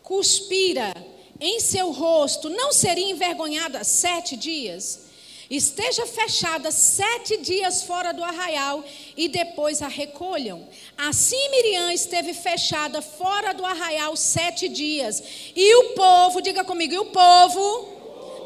[0.04, 0.94] cuspira
[1.40, 5.05] em seu rosto, não seria envergonhada sete dias?
[5.50, 8.84] Esteja fechada sete dias fora do arraial
[9.16, 10.68] e depois a recolham.
[10.98, 15.24] Assim Miriam esteve fechada fora do arraial sete dias.
[15.56, 17.96] E o povo, diga comigo, e o povo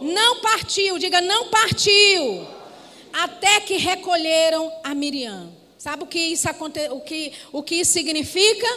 [0.02, 2.48] não partiu, diga não partiu,
[3.14, 5.52] até que recolheram a Miriam.
[5.78, 6.48] Sabe o que isso,
[6.92, 8.68] o que, o que isso significa?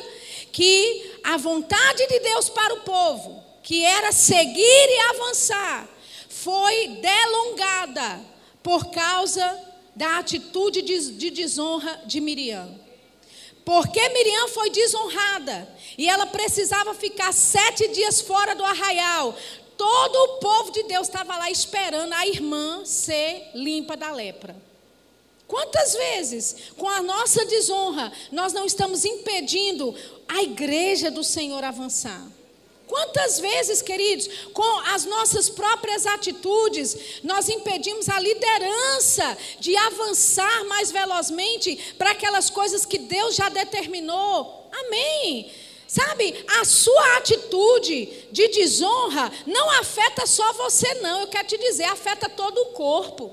[0.53, 5.89] Que a vontade de Deus para o povo, que era seguir e avançar,
[6.43, 8.20] foi delongada
[8.62, 9.61] por causa
[9.95, 12.68] da atitude de desonra de Miriam.
[13.64, 19.36] Porque Miriam foi desonrada e ela precisava ficar sete dias fora do arraial.
[19.76, 24.57] Todo o povo de Deus estava lá esperando a irmã ser limpa da lepra.
[25.47, 29.95] Quantas vezes, com a nossa desonra, nós não estamos impedindo
[30.26, 32.26] a igreja do Senhor avançar?
[32.93, 40.93] Quantas vezes, queridos, com as nossas próprias atitudes, nós impedimos a liderança de avançar mais
[40.93, 44.68] velozmente para aquelas coisas que Deus já determinou?
[44.70, 45.51] Amém.
[45.88, 51.22] Sabe, a sua atitude de desonra não afeta só você, não.
[51.22, 53.32] Eu quero te dizer, afeta todo o corpo.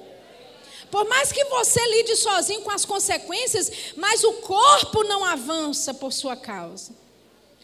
[0.89, 6.13] Por mais que você lide sozinho com as consequências, mas o corpo não avança por
[6.13, 7.08] sua causa.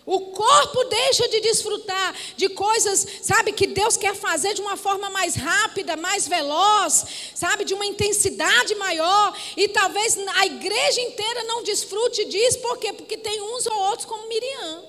[0.05, 5.09] O corpo deixa de desfrutar de coisas, sabe, que Deus quer fazer de uma forma
[5.09, 9.35] mais rápida, mais veloz, sabe, de uma intensidade maior.
[9.57, 12.93] E talvez a igreja inteira não desfrute disso, por quê?
[12.93, 14.83] Porque tem uns ou outros como Miriam.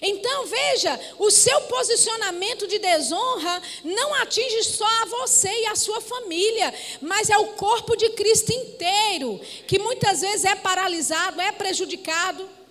[0.00, 6.00] Então veja, o seu posicionamento de desonra não atinge só a você e a sua
[6.00, 12.63] família, mas é o corpo de Cristo inteiro, que muitas vezes é paralisado, é prejudicado.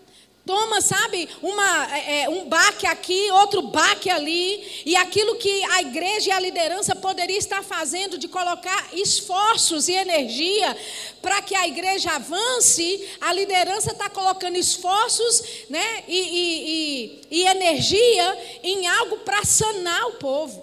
[0.45, 5.81] Toma, sabe, uma, é, é, um baque aqui, outro baque ali, e aquilo que a
[5.81, 10.75] igreja e a liderança poderia estar fazendo de colocar esforços e energia
[11.21, 17.47] para que a igreja avance, a liderança está colocando esforços né, e, e, e, e
[17.47, 20.61] energia em algo para sanar o povo.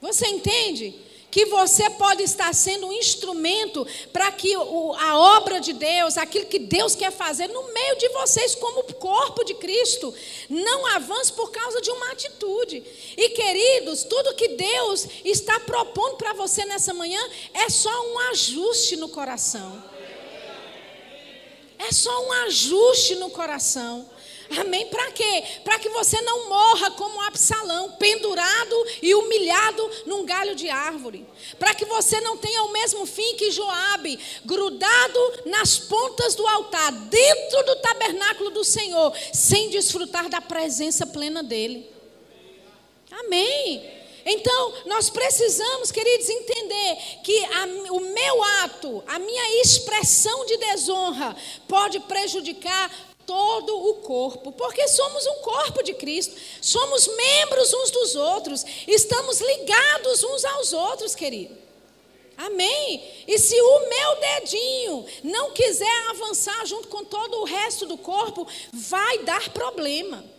[0.00, 0.94] Você entende?
[1.36, 6.58] Que você pode estar sendo um instrumento para que a obra de Deus, aquilo que
[6.58, 10.14] Deus quer fazer no meio de vocês, como corpo de Cristo,
[10.48, 12.82] não avance por causa de uma atitude.
[13.18, 17.20] E queridos, tudo que Deus está propondo para você nessa manhã
[17.52, 19.84] é só um ajuste no coração.
[21.78, 24.08] É só um ajuste no coração.
[24.58, 24.86] Amém?
[24.86, 25.44] Para quê?
[25.64, 31.26] Para que você não morra como Absalão, pendurado e humilhado num galho de árvore.
[31.58, 36.92] Para que você não tenha o mesmo fim que Joabe, grudado nas pontas do altar,
[36.92, 41.90] dentro do tabernáculo do Senhor, sem desfrutar da presença plena dele.
[43.10, 43.96] Amém.
[44.28, 51.36] Então, nós precisamos, queridos, entender que a, o meu ato, a minha expressão de desonra,
[51.68, 52.90] pode prejudicar
[53.26, 59.40] todo o corpo, porque somos um corpo de Cristo, somos membros uns dos outros, estamos
[59.40, 61.66] ligados uns aos outros, querido.
[62.36, 63.02] Amém?
[63.26, 68.46] E se o meu dedinho não quiser avançar junto com todo o resto do corpo,
[68.72, 70.35] vai dar problema.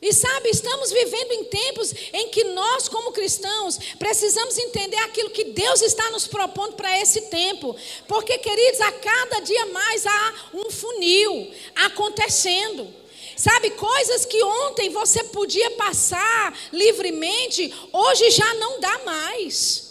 [0.00, 5.44] E sabe, estamos vivendo em tempos em que nós, como cristãos, precisamos entender aquilo que
[5.44, 7.74] Deus está nos propondo para esse tempo.
[8.06, 12.92] Porque, queridos, a cada dia mais há um funil acontecendo.
[13.36, 19.86] Sabe, coisas que ontem você podia passar livremente, hoje já não dá mais.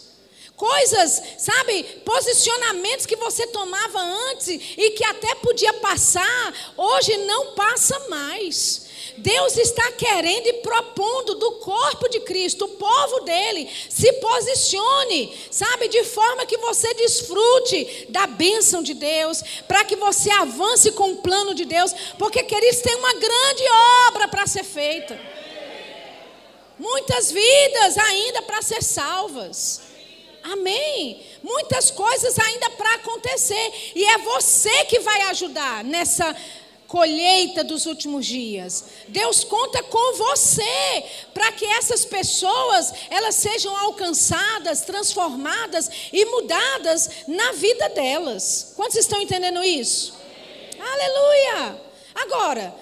[0.56, 8.08] Coisas, sabe, posicionamentos que você tomava antes e que até podia passar, hoje não passa
[8.08, 8.85] mais.
[9.18, 15.88] Deus está querendo e propondo do corpo de Cristo, o povo dele, se posicione, sabe,
[15.88, 21.16] de forma que você desfrute da bênção de Deus, para que você avance com o
[21.16, 23.64] plano de Deus, porque, queridos, tem uma grande
[24.08, 25.18] obra para ser feita.
[26.78, 29.80] Muitas vidas ainda para ser salvas.
[30.42, 31.26] Amém.
[31.42, 33.92] Muitas coisas ainda para acontecer.
[33.94, 36.36] E é você que vai ajudar nessa
[36.86, 38.84] colheita dos últimos dias.
[39.08, 47.52] Deus conta com você para que essas pessoas elas sejam alcançadas, transformadas e mudadas na
[47.52, 48.72] vida delas.
[48.76, 50.14] Quantos estão entendendo isso?
[50.78, 51.80] Aleluia!
[52.14, 52.74] Agora,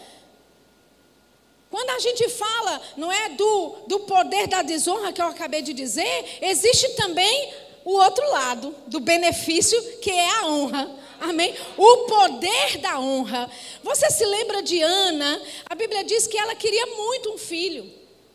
[1.70, 5.72] quando a gente fala, não é do, do poder da desonra que eu acabei de
[5.72, 7.52] dizer, existe também
[7.84, 11.03] o outro lado do benefício que é a honra.
[11.20, 11.54] Amém?
[11.76, 13.50] O poder da honra.
[13.82, 15.40] Você se lembra de Ana?
[15.66, 17.90] A Bíblia diz que ela queria muito um filho.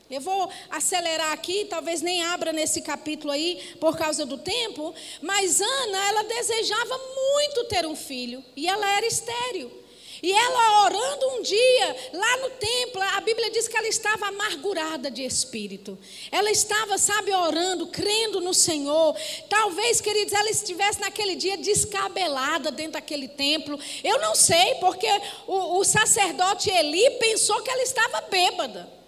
[0.09, 5.61] Eu vou acelerar aqui, talvez nem abra nesse capítulo aí por causa do tempo, mas
[5.61, 9.71] Ana, ela desejava muito ter um filho e ela era estéril.
[10.21, 15.09] E ela orando um dia, lá no templo, a Bíblia diz que ela estava amargurada
[15.09, 15.97] de espírito.
[16.31, 19.15] Ela estava, sabe, orando, crendo no Senhor.
[19.47, 23.79] Talvez, queridos, ela estivesse naquele dia descabelada dentro daquele templo.
[24.03, 25.09] Eu não sei, porque
[25.47, 28.99] o, o sacerdote Eli pensou que ela estava bêbada.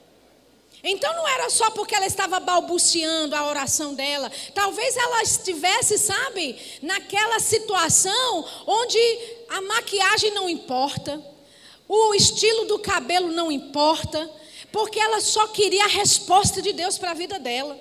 [0.84, 4.32] Então não era só porque ela estava balbuciando a oração dela.
[4.54, 8.98] Talvez ela estivesse, sabe, naquela situação onde
[9.52, 11.22] a maquiagem não importa,
[11.86, 14.32] o estilo do cabelo não importa,
[14.72, 17.78] porque ela só queria a resposta de Deus para a vida dela.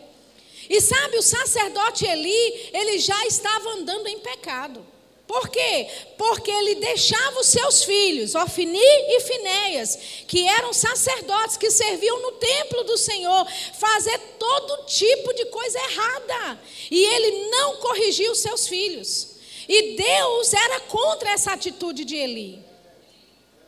[0.68, 4.84] E sabe, o sacerdote Eli, ele já estava andando em pecado.
[5.28, 5.86] Por quê?
[6.18, 9.96] Porque ele deixava os seus filhos, Ofni e Finéias,
[10.26, 13.46] que eram sacerdotes que serviam no templo do Senhor,
[13.78, 16.60] fazer todo tipo de coisa errada.
[16.90, 19.39] E ele não corrigia os seus filhos.
[19.72, 22.58] E Deus era contra essa atitude de Eli.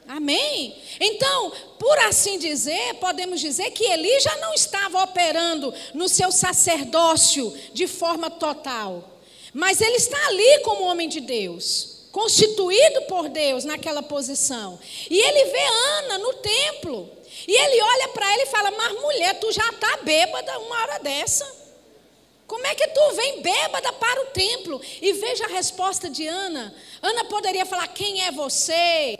[0.08, 0.76] Amém?
[0.98, 7.56] Então, por assim dizer, podemos dizer que Eli já não estava operando no seu sacerdócio
[7.72, 9.20] de forma total.
[9.54, 14.80] Mas ele está ali como homem de Deus, constituído por Deus naquela posição.
[15.08, 15.64] E ele vê
[15.98, 17.08] Ana no templo.
[17.46, 20.98] E ele olha para ela e fala: Mas mulher, tu já está bêbada uma hora
[20.98, 21.61] dessa.
[22.52, 24.78] Como é que tu vem bêbada para o templo?
[25.00, 26.74] E veja a resposta de Ana.
[27.00, 29.16] Ana poderia falar: Quem é você?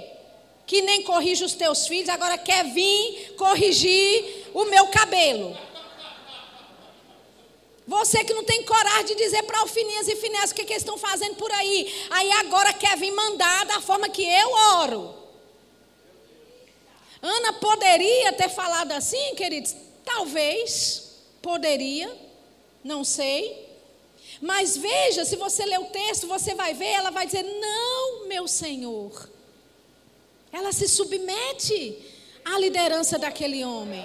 [0.67, 5.57] Que nem corrige os teus filhos, agora quer vir corrigir o meu cabelo.
[7.87, 10.83] Você que não tem coragem de dizer para Alfinias e Finés o que, que eles
[10.83, 12.07] estão fazendo por aí.
[12.11, 14.53] Aí agora quer vir mandar da forma que eu
[14.83, 15.15] oro.
[17.23, 19.75] Ana poderia ter falado assim, queridos?
[20.05, 22.15] Talvez, poderia,
[22.83, 23.71] não sei.
[24.41, 28.49] Mas veja, se você ler o texto, você vai ver, ela vai dizer: Não, meu
[28.49, 29.31] Senhor.
[30.53, 31.99] Ela se submete
[32.45, 34.05] à liderança daquele homem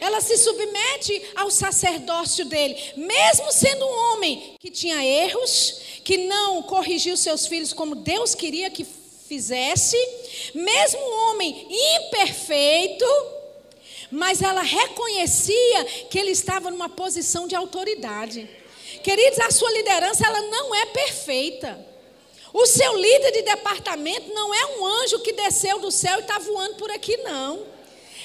[0.00, 6.62] ela se submete ao sacerdócio dele, mesmo sendo um homem que tinha erros, que não
[6.62, 8.84] corrigiu seus filhos como Deus queria que
[9.28, 9.96] fizesse,
[10.54, 13.04] mesmo um homem imperfeito,
[14.10, 18.48] mas ela reconhecia que ele estava numa posição de autoridade.
[19.02, 21.86] Queridos, a sua liderança ela não é perfeita.
[22.52, 26.38] O seu líder de departamento não é um anjo que desceu do céu e está
[26.38, 27.64] voando por aqui, não.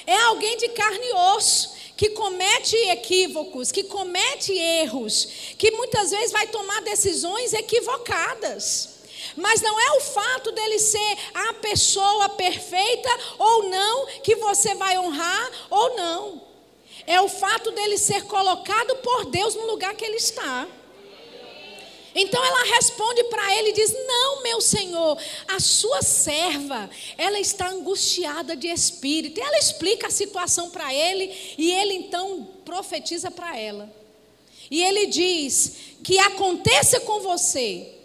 [0.04, 6.32] É alguém de carne e osso, que comete equívocos, que comete erros, que muitas vezes
[6.32, 8.95] vai tomar decisões equivocadas.
[9.36, 14.98] Mas não é o fato dele ser a pessoa perfeita ou não que você vai
[14.98, 16.42] honrar ou não.
[17.06, 20.66] É o fato dele ser colocado por Deus no lugar que ele está.
[22.18, 27.68] Então ela responde para ele e diz: Não, meu senhor, a sua serva, ela está
[27.68, 29.38] angustiada de espírito.
[29.38, 33.92] E ela explica a situação para ele e ele então profetiza para ela.
[34.70, 37.95] E ele diz: Que aconteça com você,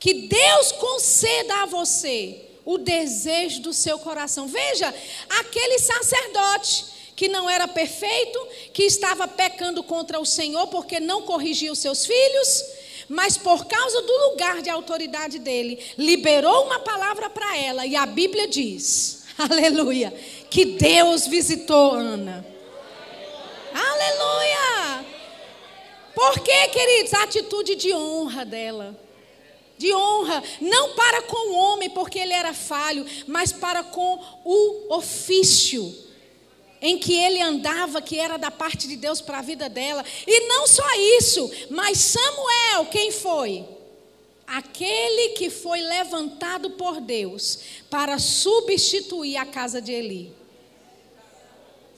[0.00, 4.48] que Deus conceda a você o desejo do seu coração.
[4.48, 4.92] Veja,
[5.38, 11.70] aquele sacerdote que não era perfeito, que estava pecando contra o Senhor porque não corrigia
[11.70, 12.64] os seus filhos
[13.10, 18.06] mas por causa do lugar de autoridade dele, liberou uma palavra para ela, e a
[18.06, 20.14] Bíblia diz, aleluia,
[20.48, 22.46] que Deus visitou Ana.
[23.74, 25.04] Aleluia!
[26.14, 27.12] Por quê, queridos?
[27.14, 28.96] A atitude de honra dela.
[29.80, 34.94] De honra, não para com o homem, porque ele era falho, mas para com o
[34.94, 35.90] ofício
[36.82, 40.04] em que ele andava, que era da parte de Deus para a vida dela.
[40.26, 40.84] E não só
[41.18, 43.64] isso, mas Samuel, quem foi?
[44.46, 50.39] Aquele que foi levantado por Deus para substituir a casa de Eli.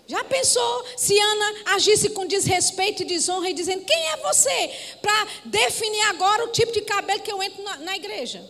[0.07, 4.70] Já pensou se Ana agisse com desrespeito e desonra e dizendo: Quem é você?
[5.00, 8.44] Para definir agora o tipo de cabelo que eu entro na, na igreja.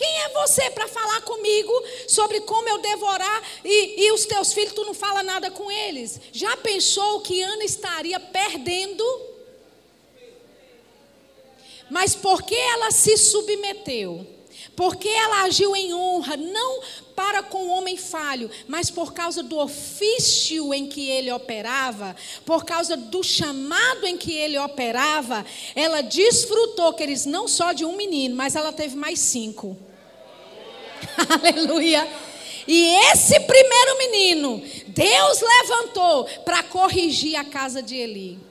[0.00, 1.72] Quem é você para falar comigo
[2.08, 6.18] sobre como eu devorar e, e os teus filhos, tu não fala nada com eles?
[6.32, 9.04] Já pensou que Ana estaria perdendo?
[11.90, 14.26] Mas porque ela se submeteu,
[14.76, 16.80] porque ela agiu em honra, não
[17.14, 22.64] para com o homem falho, mas por causa do ofício em que ele operava, por
[22.64, 25.44] causa do chamado em que ele operava,
[25.74, 29.76] ela desfrutou, queridos, não só de um menino, mas ela teve mais cinco.
[31.28, 32.08] Aleluia.
[32.66, 38.49] E esse primeiro menino, Deus levantou para corrigir a casa de Eli.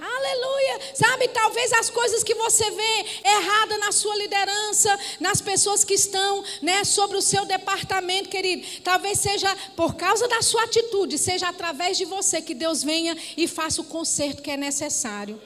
[0.00, 0.80] Aleluia.
[0.94, 6.44] Sabe, talvez as coisas que você vê errada na sua liderança, nas pessoas que estão,
[6.62, 11.98] né, sobre o seu departamento, querido, talvez seja por causa da sua atitude, seja através
[11.98, 15.40] de você que Deus venha e faça o conserto que é necessário.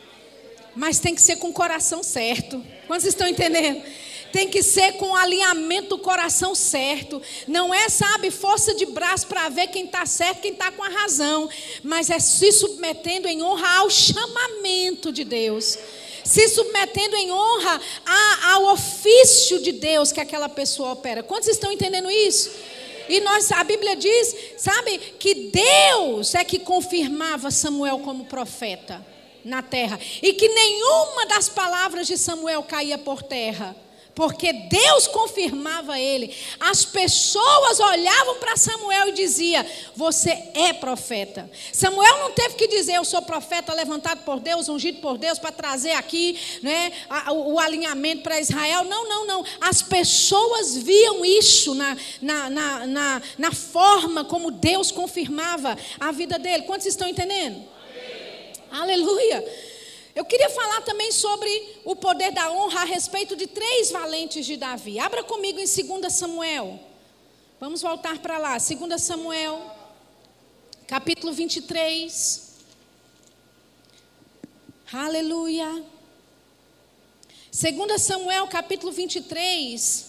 [0.75, 2.63] Mas tem que ser com o coração certo.
[2.87, 3.83] Quantos estão entendendo?
[4.33, 7.21] Tem que ser com o alinhamento do coração certo.
[7.47, 10.89] Não é, sabe, força de braço para ver quem está certo, quem está com a
[10.89, 11.49] razão.
[11.83, 15.79] Mas é se submetendo em honra ao chamamento de Deus.
[16.25, 21.23] Se submetendo em honra a, ao ofício de Deus que aquela pessoa opera.
[21.23, 22.51] Quantos estão entendendo isso?
[23.09, 29.05] E nós, a Bíblia diz, sabe, que Deus é que confirmava Samuel como profeta
[29.45, 29.99] na terra.
[30.23, 33.77] E que nenhuma das palavras de Samuel caía por terra
[34.15, 36.35] porque Deus confirmava ele.
[36.61, 39.65] As pessoas olhavam para Samuel e diziam:
[39.97, 41.51] Você é profeta.
[41.73, 45.51] Samuel não teve que dizer: Eu sou profeta levantado por Deus, ungido por Deus, para
[45.51, 46.93] trazer aqui né,
[47.31, 48.85] o, o alinhamento para Israel.
[48.85, 49.45] Não, não, não.
[49.61, 56.39] As pessoas viam isso na, na, na, na, na forma como Deus confirmava a vida
[56.39, 56.65] dele.
[56.65, 57.63] Quantos estão entendendo?
[58.71, 58.83] Amém.
[58.83, 59.72] Aleluia.
[60.15, 64.57] Eu queria falar também sobre o poder da honra a respeito de três valentes de
[64.57, 64.99] Davi.
[64.99, 66.79] Abra comigo em 2 Samuel.
[67.59, 68.59] Vamos voltar para lá.
[68.59, 69.75] 2 Samuel,
[70.87, 72.53] capítulo 23.
[74.93, 75.83] Aleluia.
[77.51, 80.07] 2 Samuel, capítulo 23,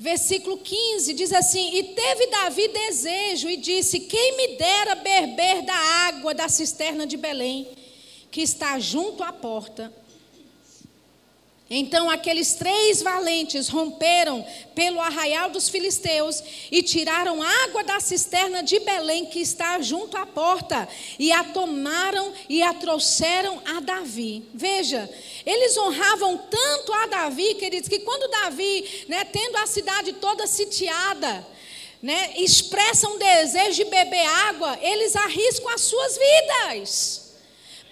[0.00, 5.74] versículo 15, diz assim: E teve Davi desejo e disse: Quem me dera beber da
[5.74, 7.68] água da cisterna de Belém,
[8.30, 9.92] que está junto à porta
[11.70, 18.78] então aqueles três valentes romperam pelo arraial dos filisteus e tiraram água da cisterna de
[18.80, 24.44] Belém que está junto à porta e a tomaram e a trouxeram a Davi.
[24.54, 25.10] Veja,
[25.44, 31.46] eles honravam tanto a Davi, queridos, que quando Davi, né, tendo a cidade toda sitiada,
[32.02, 37.27] né, expressa um desejo de beber água, eles arriscam as suas vidas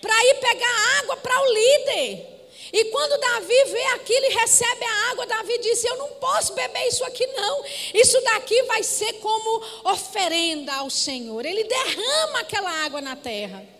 [0.01, 2.37] para ir pegar água para o líder.
[2.73, 6.87] E quando Davi vê aquilo e recebe a água, Davi disse: Eu não posso beber
[6.89, 7.65] isso aqui, não.
[7.95, 11.47] Isso daqui vai ser como oferenda ao Senhor.
[11.47, 13.76] Ele derrama aquela água na terra.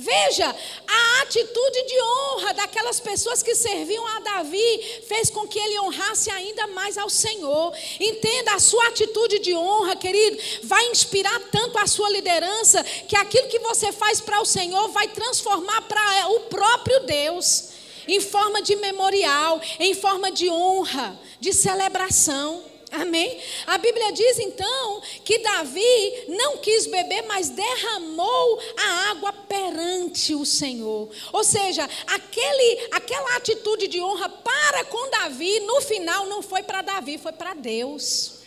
[0.00, 0.54] Veja,
[0.86, 6.30] a atitude de honra daquelas pessoas que serviam a Davi fez com que ele honrasse
[6.30, 7.76] ainda mais ao Senhor.
[7.98, 13.48] Entenda, a sua atitude de honra, querido, vai inspirar tanto a sua liderança que aquilo
[13.48, 17.70] que você faz para o Senhor vai transformar para o próprio Deus
[18.06, 22.62] em forma de memorial, em forma de honra, de celebração.
[22.90, 23.38] Amém?
[23.66, 30.46] A Bíblia diz então que Davi não quis beber, mas derramou a água perante o
[30.46, 31.10] Senhor.
[31.32, 36.80] Ou seja, aquele, aquela atitude de honra para com Davi, no final não foi para
[36.80, 38.38] Davi, foi para Deus.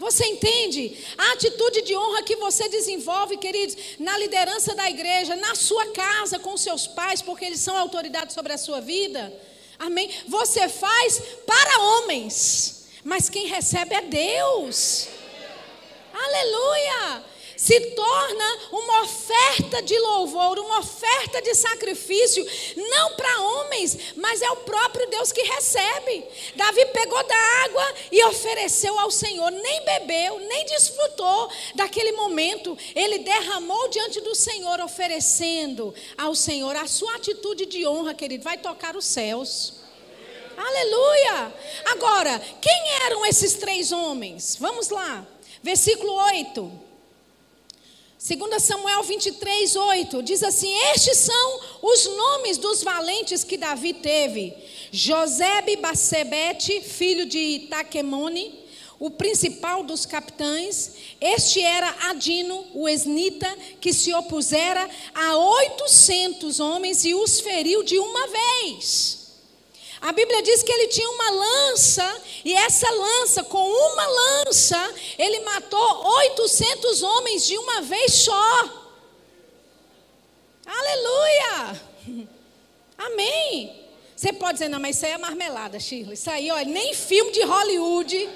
[0.00, 0.96] Você entende?
[1.16, 6.38] A atitude de honra que você desenvolve, queridos, na liderança da igreja, na sua casa,
[6.38, 9.32] com seus pais, porque eles são autoridade sobre a sua vida.
[9.78, 10.10] Amém?
[10.26, 15.08] Você faz para homens, mas quem recebe é Deus.
[16.12, 17.24] Aleluia!
[17.60, 22.42] se torna uma oferta de louvor, uma oferta de sacrifício,
[22.74, 26.24] não para homens, mas é o próprio Deus que recebe.
[26.56, 27.36] Davi pegou da
[27.66, 34.34] água e ofereceu ao Senhor, nem bebeu, nem desfrutou daquele momento, ele derramou diante do
[34.34, 39.79] Senhor, oferecendo ao Senhor a sua atitude de honra, querido, vai tocar os céus.
[40.62, 41.54] Aleluia!
[41.86, 44.56] Agora, quem eram esses três homens?
[44.60, 45.26] Vamos lá,
[45.62, 46.70] versículo 8.
[48.22, 54.54] 2 Samuel 23, 8 diz assim: Estes são os nomes dos valentes que Davi teve:
[54.92, 58.62] Josebe Bassebete, filho de Taquemone,
[58.98, 60.92] o principal dos capitães.
[61.18, 63.48] Este era Adino, o esnita,
[63.80, 69.19] que se opusera a 800 homens e os feriu de uma vez.
[70.00, 75.40] A Bíblia diz que ele tinha uma lança, e essa lança, com uma lança, ele
[75.40, 78.70] matou 800 homens de uma vez só.
[80.64, 81.82] Aleluia!
[82.96, 83.88] Amém.
[84.16, 86.14] Você pode dizer, não, mas isso aí é marmelada, Shirley.
[86.14, 88.28] Isso aí, olha, nem filme de Hollywood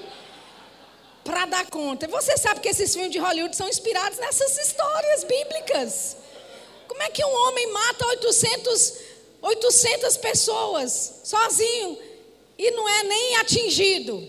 [1.23, 2.07] para dar conta.
[2.09, 6.17] Você sabe que esses filmes de Hollywood são inspirados nessas histórias bíblicas.
[6.87, 9.04] Como é que um homem mata 800
[9.45, 11.99] 800 pessoas, sozinho,
[12.57, 14.27] e não é nem atingido.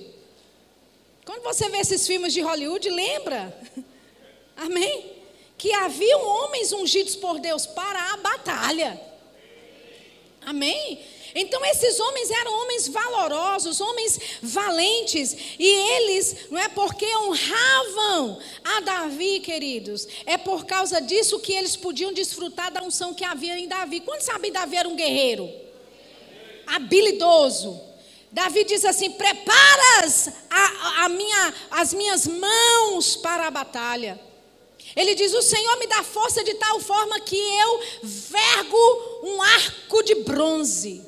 [1.24, 3.58] Quando você vê esses filmes de Hollywood, lembra,
[4.58, 5.14] amém?
[5.58, 9.00] Que haviam homens ungidos por Deus para a batalha,
[10.42, 11.00] amém?
[11.38, 18.80] Então esses homens eram homens valorosos, homens valentes, e eles, não é porque honravam a
[18.80, 23.68] Davi, queridos, é por causa disso que eles podiam desfrutar da unção que havia em
[23.68, 24.00] Davi.
[24.00, 25.52] Quando sabem Davi era um guerreiro?
[26.66, 27.82] Habilidoso.
[28.32, 34.18] Davi diz assim: preparas a, a minha, as minhas mãos para a batalha.
[34.96, 40.02] Ele diz: O Senhor me dá força de tal forma que eu vergo um arco
[40.02, 41.05] de bronze.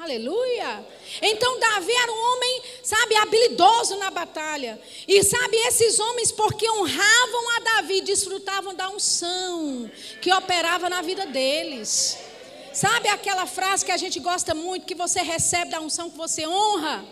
[0.00, 0.86] Aleluia.
[1.20, 4.80] Então Davi era um homem, sabe, habilidoso na batalha.
[5.08, 9.90] E sabe, esses homens, porque honravam a Davi, desfrutavam da unção
[10.22, 12.16] que operava na vida deles.
[12.72, 16.46] Sabe aquela frase que a gente gosta muito, que você recebe da unção que você
[16.46, 17.04] honra?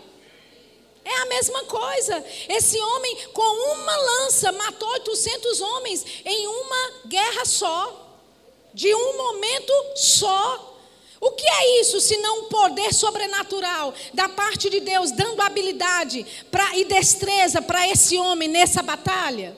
[1.03, 2.23] É a mesma coisa.
[2.47, 8.17] Esse homem, com uma lança, matou 800 homens em uma guerra só,
[8.73, 10.66] de um momento só.
[11.19, 16.25] O que é isso se não um poder sobrenatural da parte de Deus, dando habilidade
[16.51, 19.57] pra, e destreza para esse homem nessa batalha?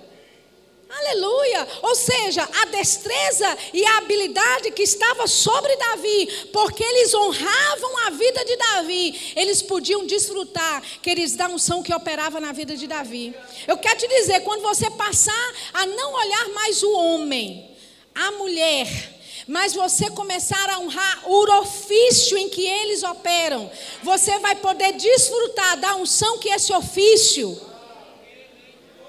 [0.90, 1.68] Aleluia!
[1.84, 8.10] Ou seja, a destreza e a habilidade que estava sobre Davi, porque eles honravam a
[8.10, 13.36] vida de Davi, eles podiam desfrutar, queridos, da unção que operava na vida de Davi.
[13.68, 17.70] Eu quero te dizer, quando você passar a não olhar mais o homem,
[18.16, 19.19] a mulher,
[19.50, 23.68] mas você começar a honrar o ofício em que eles operam,
[24.04, 27.60] você vai poder desfrutar da unção que esse ofício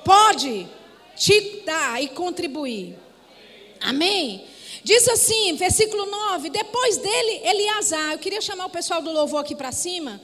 [0.03, 0.67] pode
[1.15, 2.99] te dar e contribuir.
[3.83, 4.47] Amém?
[4.83, 8.13] Diz assim, versículo 9: depois dele, Eliasar.
[8.13, 10.19] Eu queria chamar o pessoal do louvor aqui para cima.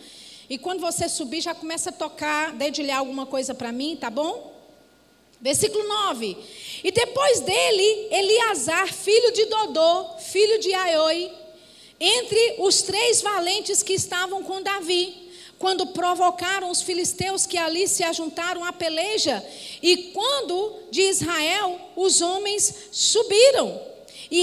[0.49, 4.56] E quando você subir, já começa a tocar, dedilhar alguma coisa para mim, tá bom?
[5.41, 6.37] Versículo 9:
[6.83, 11.31] E depois dele, Eliasar, filho de Dodô, filho de Aioi,
[12.01, 15.27] entre os três valentes que estavam com Davi
[15.59, 19.43] quando provocaram os filisteus que ali se ajuntaram à peleja,
[19.83, 23.96] e quando de Israel os homens subiram.
[24.31, 24.41] E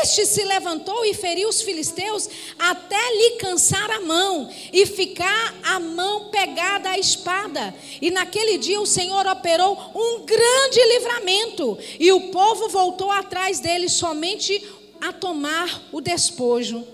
[0.00, 5.80] este se levantou e feriu os filisteus até lhe cansar a mão e ficar a
[5.80, 7.74] mão pegada à espada.
[8.00, 13.88] E naquele dia o Senhor operou um grande livramento, e o povo voltou atrás dele
[13.88, 14.64] somente
[15.00, 16.84] a tomar o despojo.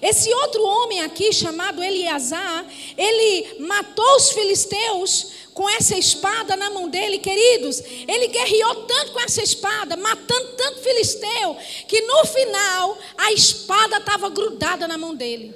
[0.00, 2.64] Esse outro homem aqui, chamado Eleazar,
[2.96, 7.82] ele matou os filisteus com essa espada na mão dele, queridos.
[8.08, 11.54] Ele guerreou tanto com essa espada, matando tanto filisteu,
[11.86, 15.54] que no final a espada estava grudada na mão dele.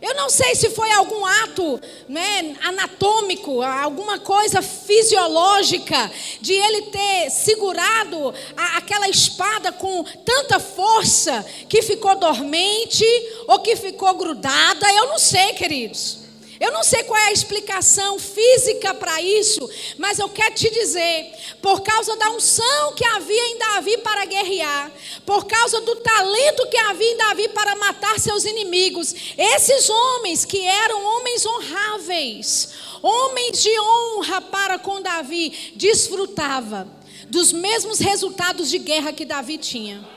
[0.00, 6.10] Eu não sei se foi algum ato né, anatômico, alguma coisa fisiológica,
[6.40, 13.06] de ele ter segurado a, aquela espada com tanta força que ficou dormente
[13.46, 14.92] ou que ficou grudada.
[14.92, 16.21] Eu não sei, queridos.
[16.62, 21.32] Eu não sei qual é a explicação física para isso, mas eu quero te dizer,
[21.60, 24.92] por causa da unção que havia em Davi para guerrear,
[25.26, 30.64] por causa do talento que havia em Davi para matar seus inimigos, esses homens que
[30.64, 36.86] eram homens honráveis, homens de honra para com Davi, desfrutava
[37.28, 40.08] dos mesmos resultados de guerra que Davi tinha.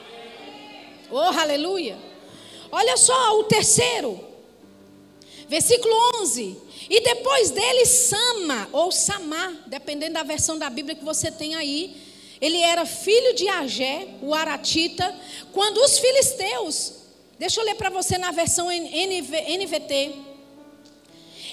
[1.10, 1.98] Oh, aleluia!
[2.72, 4.25] Olha só o terceiro.
[5.48, 6.58] Versículo 11.
[6.90, 11.96] E depois dele, Sama, ou Samá, dependendo da versão da Bíblia que você tem aí.
[12.42, 15.16] Ele era filho de Agé, o Aratita,
[15.54, 16.94] quando os filisteus,
[17.40, 20.12] deixa eu ler para você na versão NVT.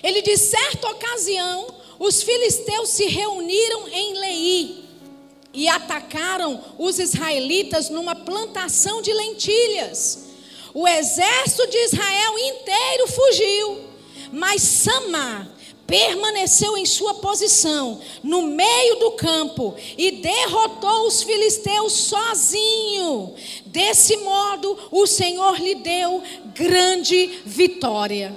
[0.03, 4.84] Ele diz: certa ocasião, os filisteus se reuniram em Lei
[5.55, 10.32] e atacaram os israelitas numa plantação de lentilhas.
[10.75, 13.85] O exército de Israel inteiro fugiu,
[14.33, 15.49] mas Samar
[15.87, 23.35] permaneceu em sua posição no meio do campo e derrotou os filisteus sozinho.
[23.66, 26.23] Desse modo, o Senhor lhe deu
[26.55, 28.35] grande vitória.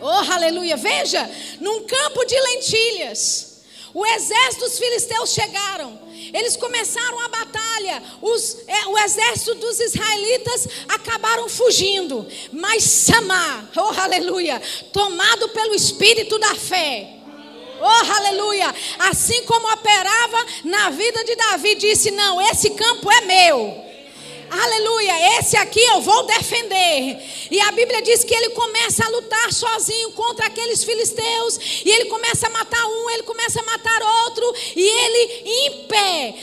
[0.00, 0.76] Oh, aleluia!
[0.76, 1.28] Veja,
[1.60, 8.02] num campo de lentilhas, o exército dos filisteus chegaram eles começaram a batalha.
[8.22, 12.26] Os, é, o exército dos israelitas acabaram fugindo.
[12.52, 14.60] Mas Samar, oh aleluia,
[14.92, 17.10] tomado pelo espírito da fé.
[17.80, 18.74] Oh, aleluia!
[18.98, 23.83] Assim como operava na vida de Davi, disse: Não, esse campo é meu.
[24.62, 27.18] Aleluia, esse aqui eu vou defender.
[27.50, 31.82] E a Bíblia diz que ele começa a lutar sozinho contra aqueles filisteus.
[31.84, 34.54] E ele começa a matar um, ele começa a matar outro.
[34.76, 36.34] E ele, em pé,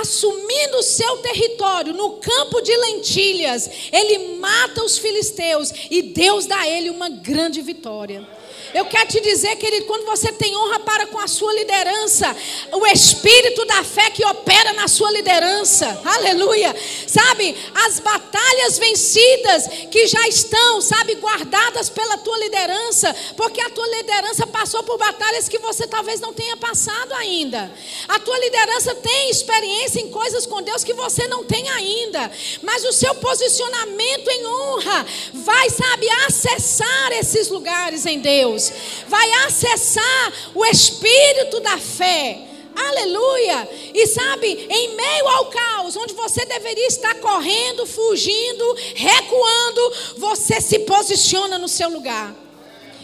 [0.00, 5.70] assumindo o seu território no campo de lentilhas, ele mata os filisteus.
[5.90, 8.26] E Deus dá a ele uma grande vitória.
[8.74, 12.36] Eu quero te dizer, querido, quando você tem honra para com a sua liderança,
[12.72, 16.74] o espírito da fé que opera na sua liderança, aleluia,
[17.06, 17.56] sabe,
[17.86, 24.46] as batalhas vencidas que já estão, sabe, guardadas pela tua liderança, porque a tua liderança
[24.46, 27.72] passou por batalhas que você talvez não tenha passado ainda.
[28.06, 32.30] A tua liderança tem experiência em coisas com Deus que você não tem ainda,
[32.62, 38.57] mas o seu posicionamento em honra vai, sabe, acessar esses lugares em Deus.
[38.58, 38.72] Deus,
[39.06, 42.44] vai acessar o espírito da fé.
[42.74, 43.68] Aleluia!
[43.94, 50.80] E sabe, em meio ao caos, onde você deveria estar correndo, fugindo, recuando, você se
[50.80, 52.47] posiciona no seu lugar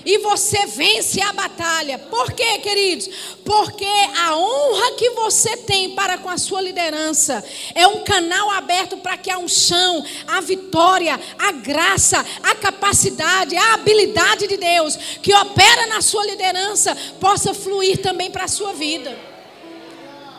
[0.05, 1.99] e você vence a batalha.
[1.99, 3.09] Por quê, queridos?
[3.45, 3.87] Porque
[4.19, 7.45] a honra que você tem para com a sua liderança
[7.75, 13.75] é um canal aberto para que a unção, a vitória, a graça, a capacidade, a
[13.75, 19.34] habilidade de Deus que opera na sua liderança possa fluir também para a sua vida.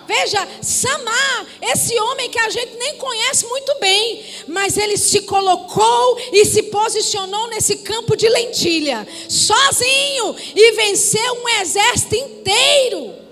[0.08, 6.20] Veja, Samar, esse homem que a gente nem conhece muito bem, mas ele se colocou
[6.32, 13.24] e se posicionou nesse campo de lentilha, sozinho, e venceu um exército inteiro.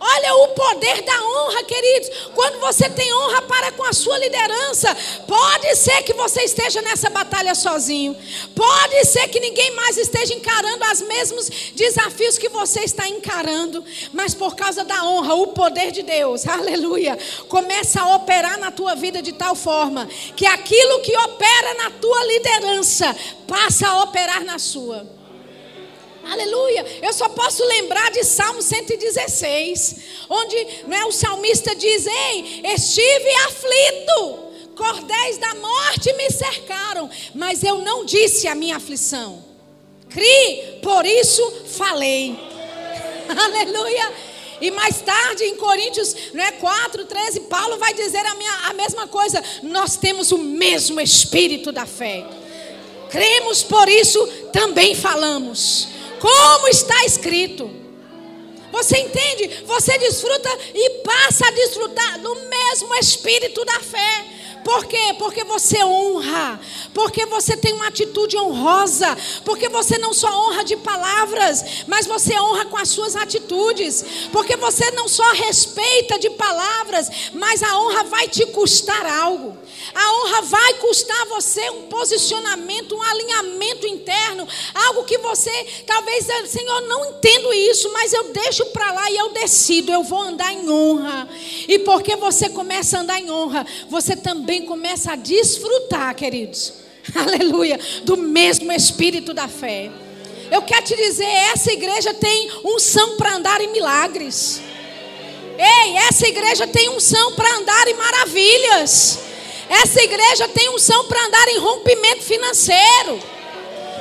[0.00, 2.10] Olha o poder da honra, queridos.
[2.34, 4.96] Quando você tem honra para com a sua liderança,
[5.26, 8.16] pode ser que você esteja nessa batalha sozinho.
[8.54, 14.34] Pode ser que ninguém mais esteja encarando os mesmos desafios que você está encarando, mas
[14.34, 17.18] por causa da honra, o poder de Deus, aleluia,
[17.48, 22.24] começa a operar na tua vida de tal forma que aquilo que opera na tua
[22.24, 25.17] liderança passa a operar na sua.
[26.28, 26.84] Aleluia.
[27.00, 29.96] Eu só posso lembrar de Salmo 116,
[30.28, 30.56] onde
[30.86, 34.38] né, o salmista diz: Ei, estive aflito,
[34.76, 39.42] cordéis da morte me cercaram, mas eu não disse a minha aflição.
[40.10, 42.38] Cri, por isso falei.
[43.28, 44.12] Aleluia.
[44.60, 49.06] E mais tarde, em Coríntios né, 4, 13, Paulo vai dizer a, minha, a mesma
[49.06, 49.42] coisa.
[49.62, 52.26] Nós temos o mesmo espírito da fé.
[53.08, 57.70] Cremos, por isso também falamos como está escrito.
[58.70, 59.64] Você entende?
[59.64, 64.26] Você desfruta e passa a desfrutar do mesmo espírito da fé.
[64.64, 65.14] Por quê?
[65.18, 66.60] Porque você honra,
[66.92, 72.38] porque você tem uma atitude honrosa, porque você não só honra de palavras, mas você
[72.38, 78.04] honra com as suas atitudes, porque você não só respeita de palavras, mas a honra
[78.04, 79.56] vai te custar algo.
[79.94, 85.50] A honra vai custar você um posicionamento, um alinhamento interno, algo que você
[85.86, 90.20] talvez, Senhor, não entendo isso, mas eu deixo para lá e eu decido, eu vou
[90.20, 91.28] andar em honra.
[91.66, 96.74] E porque você começa a andar em honra, você também começa a desfrutar, queridos.
[97.14, 99.90] Aleluia, do mesmo espírito da fé.
[100.50, 104.60] Eu quero te dizer, essa igreja tem unção para andar em milagres.
[105.58, 109.18] Ei, essa igreja tem unção para andar em maravilhas.
[109.68, 113.20] Essa igreja tem unção para andar em rompimento financeiro.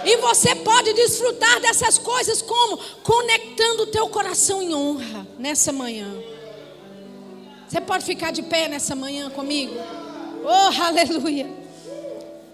[0.06, 6.08] E você pode desfrutar dessas coisas como conectando o teu coração em honra nessa manhã.
[7.68, 9.76] Você pode ficar de pé nessa manhã comigo?
[10.46, 11.50] Oh, aleluia.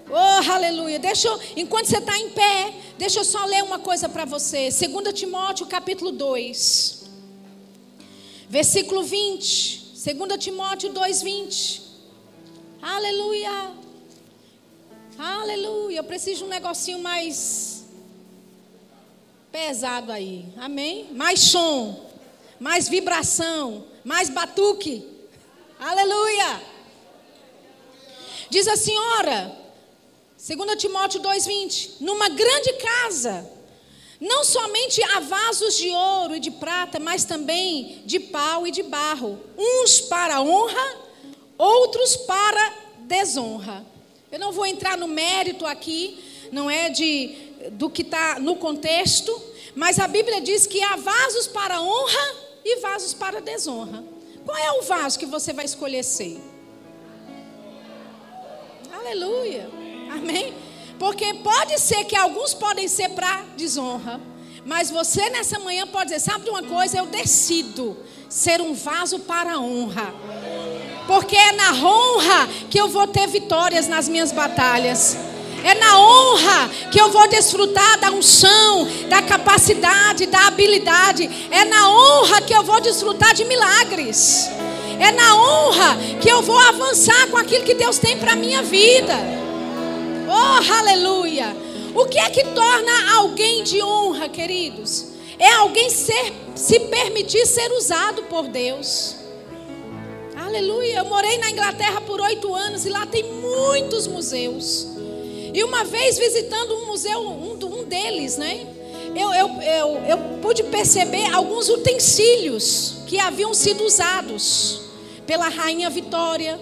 [0.09, 0.97] Oh, aleluia.
[0.97, 4.69] Deixa eu, enquanto você está em pé, deixa eu só ler uma coisa para você.
[4.71, 7.03] 2 Timóteo capítulo 2.
[8.49, 9.93] Versículo 20.
[9.93, 11.82] 2 Timóteo 2, 20.
[12.83, 13.71] Aleluia.
[15.17, 15.99] Aleluia.
[15.99, 17.85] Eu preciso de um negocinho mais
[19.49, 20.45] pesado aí.
[20.57, 21.07] Amém?
[21.13, 22.11] Mais som,
[22.59, 25.07] mais vibração, mais batuque.
[25.79, 26.61] Aleluia.
[28.49, 29.57] Diz a senhora,
[30.37, 33.49] 2 Timóteo 2,20: Numa grande casa,
[34.19, 38.83] não somente há vasos de ouro e de prata, mas também de pau e de
[38.83, 41.12] barro, uns para honra
[41.57, 43.85] outros para desonra.
[44.31, 49.41] Eu não vou entrar no mérito aqui, não é de do que está no contexto,
[49.75, 54.03] mas a Bíblia diz que há vasos para honra e vasos para desonra.
[54.45, 56.39] Qual é o vaso que você vai escolher ser?
[58.93, 59.69] Aleluia.
[60.11, 60.53] Amém?
[60.99, 64.21] Porque pode ser que alguns podem ser para desonra,
[64.65, 66.97] mas você nessa manhã pode dizer, sabe de uma coisa?
[66.97, 67.97] Eu decido
[68.29, 70.13] ser um vaso para honra.
[71.07, 75.17] Porque é na honra que eu vou ter vitórias nas minhas batalhas.
[75.63, 81.29] É na honra que eu vou desfrutar da unção, da capacidade, da habilidade.
[81.49, 84.49] É na honra que eu vou desfrutar de milagres.
[84.99, 88.61] É na honra que eu vou avançar com aquilo que Deus tem para a minha
[88.61, 89.15] vida.
[90.27, 91.55] Oh, aleluia!
[91.95, 95.05] O que é que torna alguém de honra, queridos?
[95.39, 99.22] É alguém ser, se permitir ser usado por Deus.
[100.53, 100.99] Aleluia.
[100.99, 104.87] Eu morei na Inglaterra por oito anos e lá tem muitos museus.
[105.51, 108.67] E uma vez visitando um museu, um, um deles, né?
[109.15, 114.81] Eu, eu, eu, eu pude perceber alguns utensílios que haviam sido usados
[115.25, 116.59] pela rainha Vitória,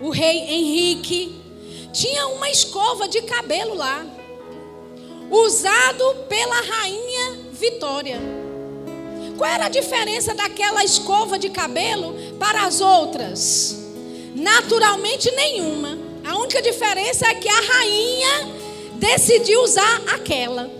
[0.00, 1.40] o rei Henrique.
[1.92, 4.04] Tinha uma escova de cabelo lá,
[5.30, 8.41] usado pela rainha Vitória.
[9.42, 13.76] Qual era a diferença daquela escova de cabelo para as outras?
[14.36, 15.98] Naturalmente nenhuma.
[16.24, 18.54] A única diferença é que a rainha
[19.00, 20.70] decidiu usar aquela.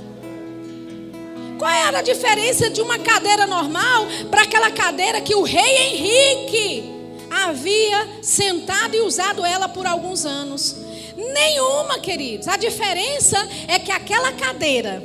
[1.59, 6.85] Qual era a diferença de uma cadeira normal para aquela cadeira que o rei Henrique
[7.29, 10.77] havia sentado e usado ela por alguns anos?
[11.17, 12.47] Nenhuma, queridos.
[12.47, 15.03] A diferença é que aquela cadeira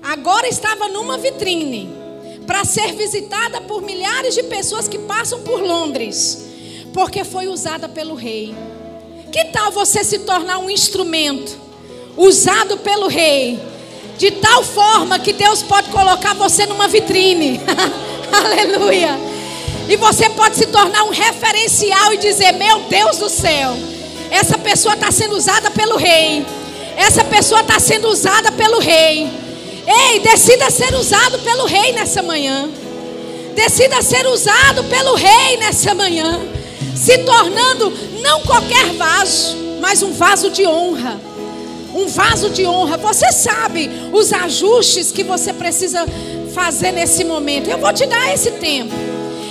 [0.00, 1.98] agora estava numa vitrine
[2.50, 6.46] para ser visitada por milhares de pessoas que passam por Londres,
[6.92, 8.52] porque foi usada pelo rei.
[9.30, 11.56] Que tal você se tornar um instrumento
[12.16, 13.56] usado pelo rei,
[14.18, 17.60] de tal forma que Deus pode colocar você numa vitrine?
[18.34, 19.16] Aleluia!
[19.88, 23.76] E você pode se tornar um referencial e dizer: Meu Deus do céu,
[24.28, 26.44] essa pessoa está sendo usada pelo rei.
[26.96, 29.49] Essa pessoa está sendo usada pelo rei.
[29.92, 32.68] Ei, decida ser usado pelo rei nessa manhã.
[33.56, 36.40] Decida ser usado pelo rei nessa manhã.
[36.94, 41.20] Se tornando não qualquer vaso, mas um vaso de honra.
[41.92, 42.96] Um vaso de honra.
[42.98, 46.06] Você sabe os ajustes que você precisa
[46.54, 47.68] fazer nesse momento.
[47.68, 48.94] Eu vou te dar esse tempo.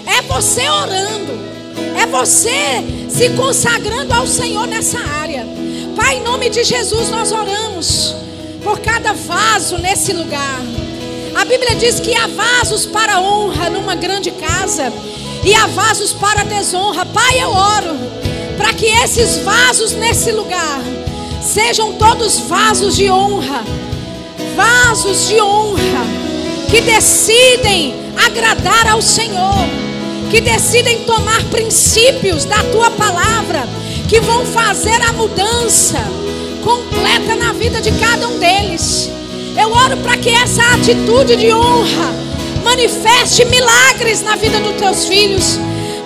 [0.05, 1.37] É você orando.
[2.01, 5.45] É você se consagrando ao Senhor nessa área.
[5.97, 8.28] Pai, em nome de Jesus, nós oramos
[8.63, 10.61] por cada vaso nesse lugar.
[11.35, 14.91] A Bíblia diz que há vasos para honra numa grande casa
[15.43, 17.05] e há vasos para desonra.
[17.05, 17.97] Pai, eu oro
[18.57, 20.81] para que esses vasos nesse lugar
[21.41, 23.63] sejam todos vasos de honra.
[24.55, 26.05] Vasos de honra
[26.69, 27.95] que decidem
[28.25, 29.65] agradar ao Senhor,
[30.29, 33.67] que decidem tomar princípios da tua palavra,
[34.09, 35.99] que vão fazer a mudança
[36.63, 39.09] completa na vida de cada um deles.
[39.57, 42.13] Eu oro para que essa atitude de honra
[42.63, 45.59] manifeste milagres na vida dos teus filhos,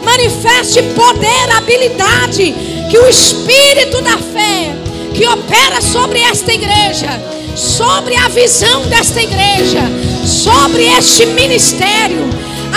[0.04, 2.54] manifeste poder, habilidade,
[2.90, 4.74] que o Espírito da fé
[5.14, 7.22] que opera sobre esta igreja,
[7.56, 9.82] sobre a visão desta igreja,
[10.26, 12.30] sobre este ministério,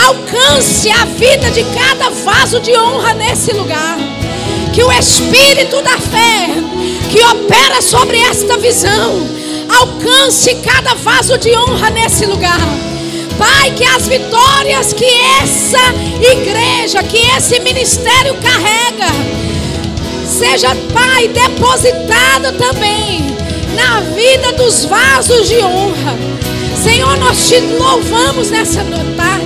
[0.06, 4.15] alcance a vida de cada vaso de honra nesse lugar.
[4.76, 6.50] Que o Espírito da fé
[7.10, 9.26] que opera sobre esta visão
[9.80, 12.60] alcance cada vaso de honra nesse lugar.
[13.38, 15.06] Pai, que as vitórias que
[15.40, 15.80] essa
[16.20, 19.08] igreja, que esse ministério carrega,
[20.26, 23.34] seja, Pai, depositado também
[23.74, 26.18] na vida dos vasos de honra.
[26.84, 28.84] Senhor, nós te louvamos nessa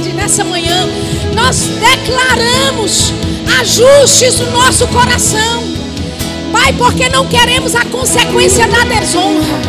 [0.08, 0.88] nessa manhã.
[1.34, 3.12] Nós declaramos
[3.60, 5.64] ajustes no nosso coração.
[6.52, 9.60] Pai, porque não queremos a consequência da desonra.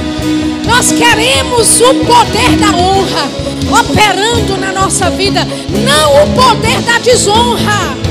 [0.66, 3.30] Nós queremos o poder da honra
[3.80, 5.48] operando na nossa vida,
[5.86, 8.11] não o poder da desonra.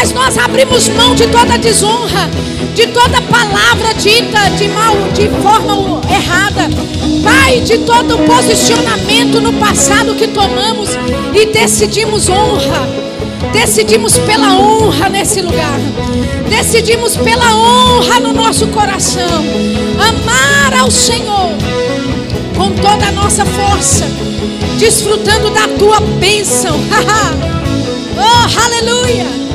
[0.00, 2.30] Mas nós abrimos mão de toda desonra,
[2.74, 6.70] de toda palavra dita de mal, de forma errada.
[7.22, 10.88] Pai, de todo posicionamento no passado que tomamos
[11.34, 12.88] e decidimos honra
[13.52, 15.78] Decidimos pela honra nesse lugar.
[16.48, 19.44] Decidimos pela honra no nosso coração.
[19.98, 21.50] Amar ao Senhor
[22.56, 24.06] com toda a nossa força.
[24.78, 26.80] Desfrutando da tua bênção.
[28.16, 29.49] oh, aleluia.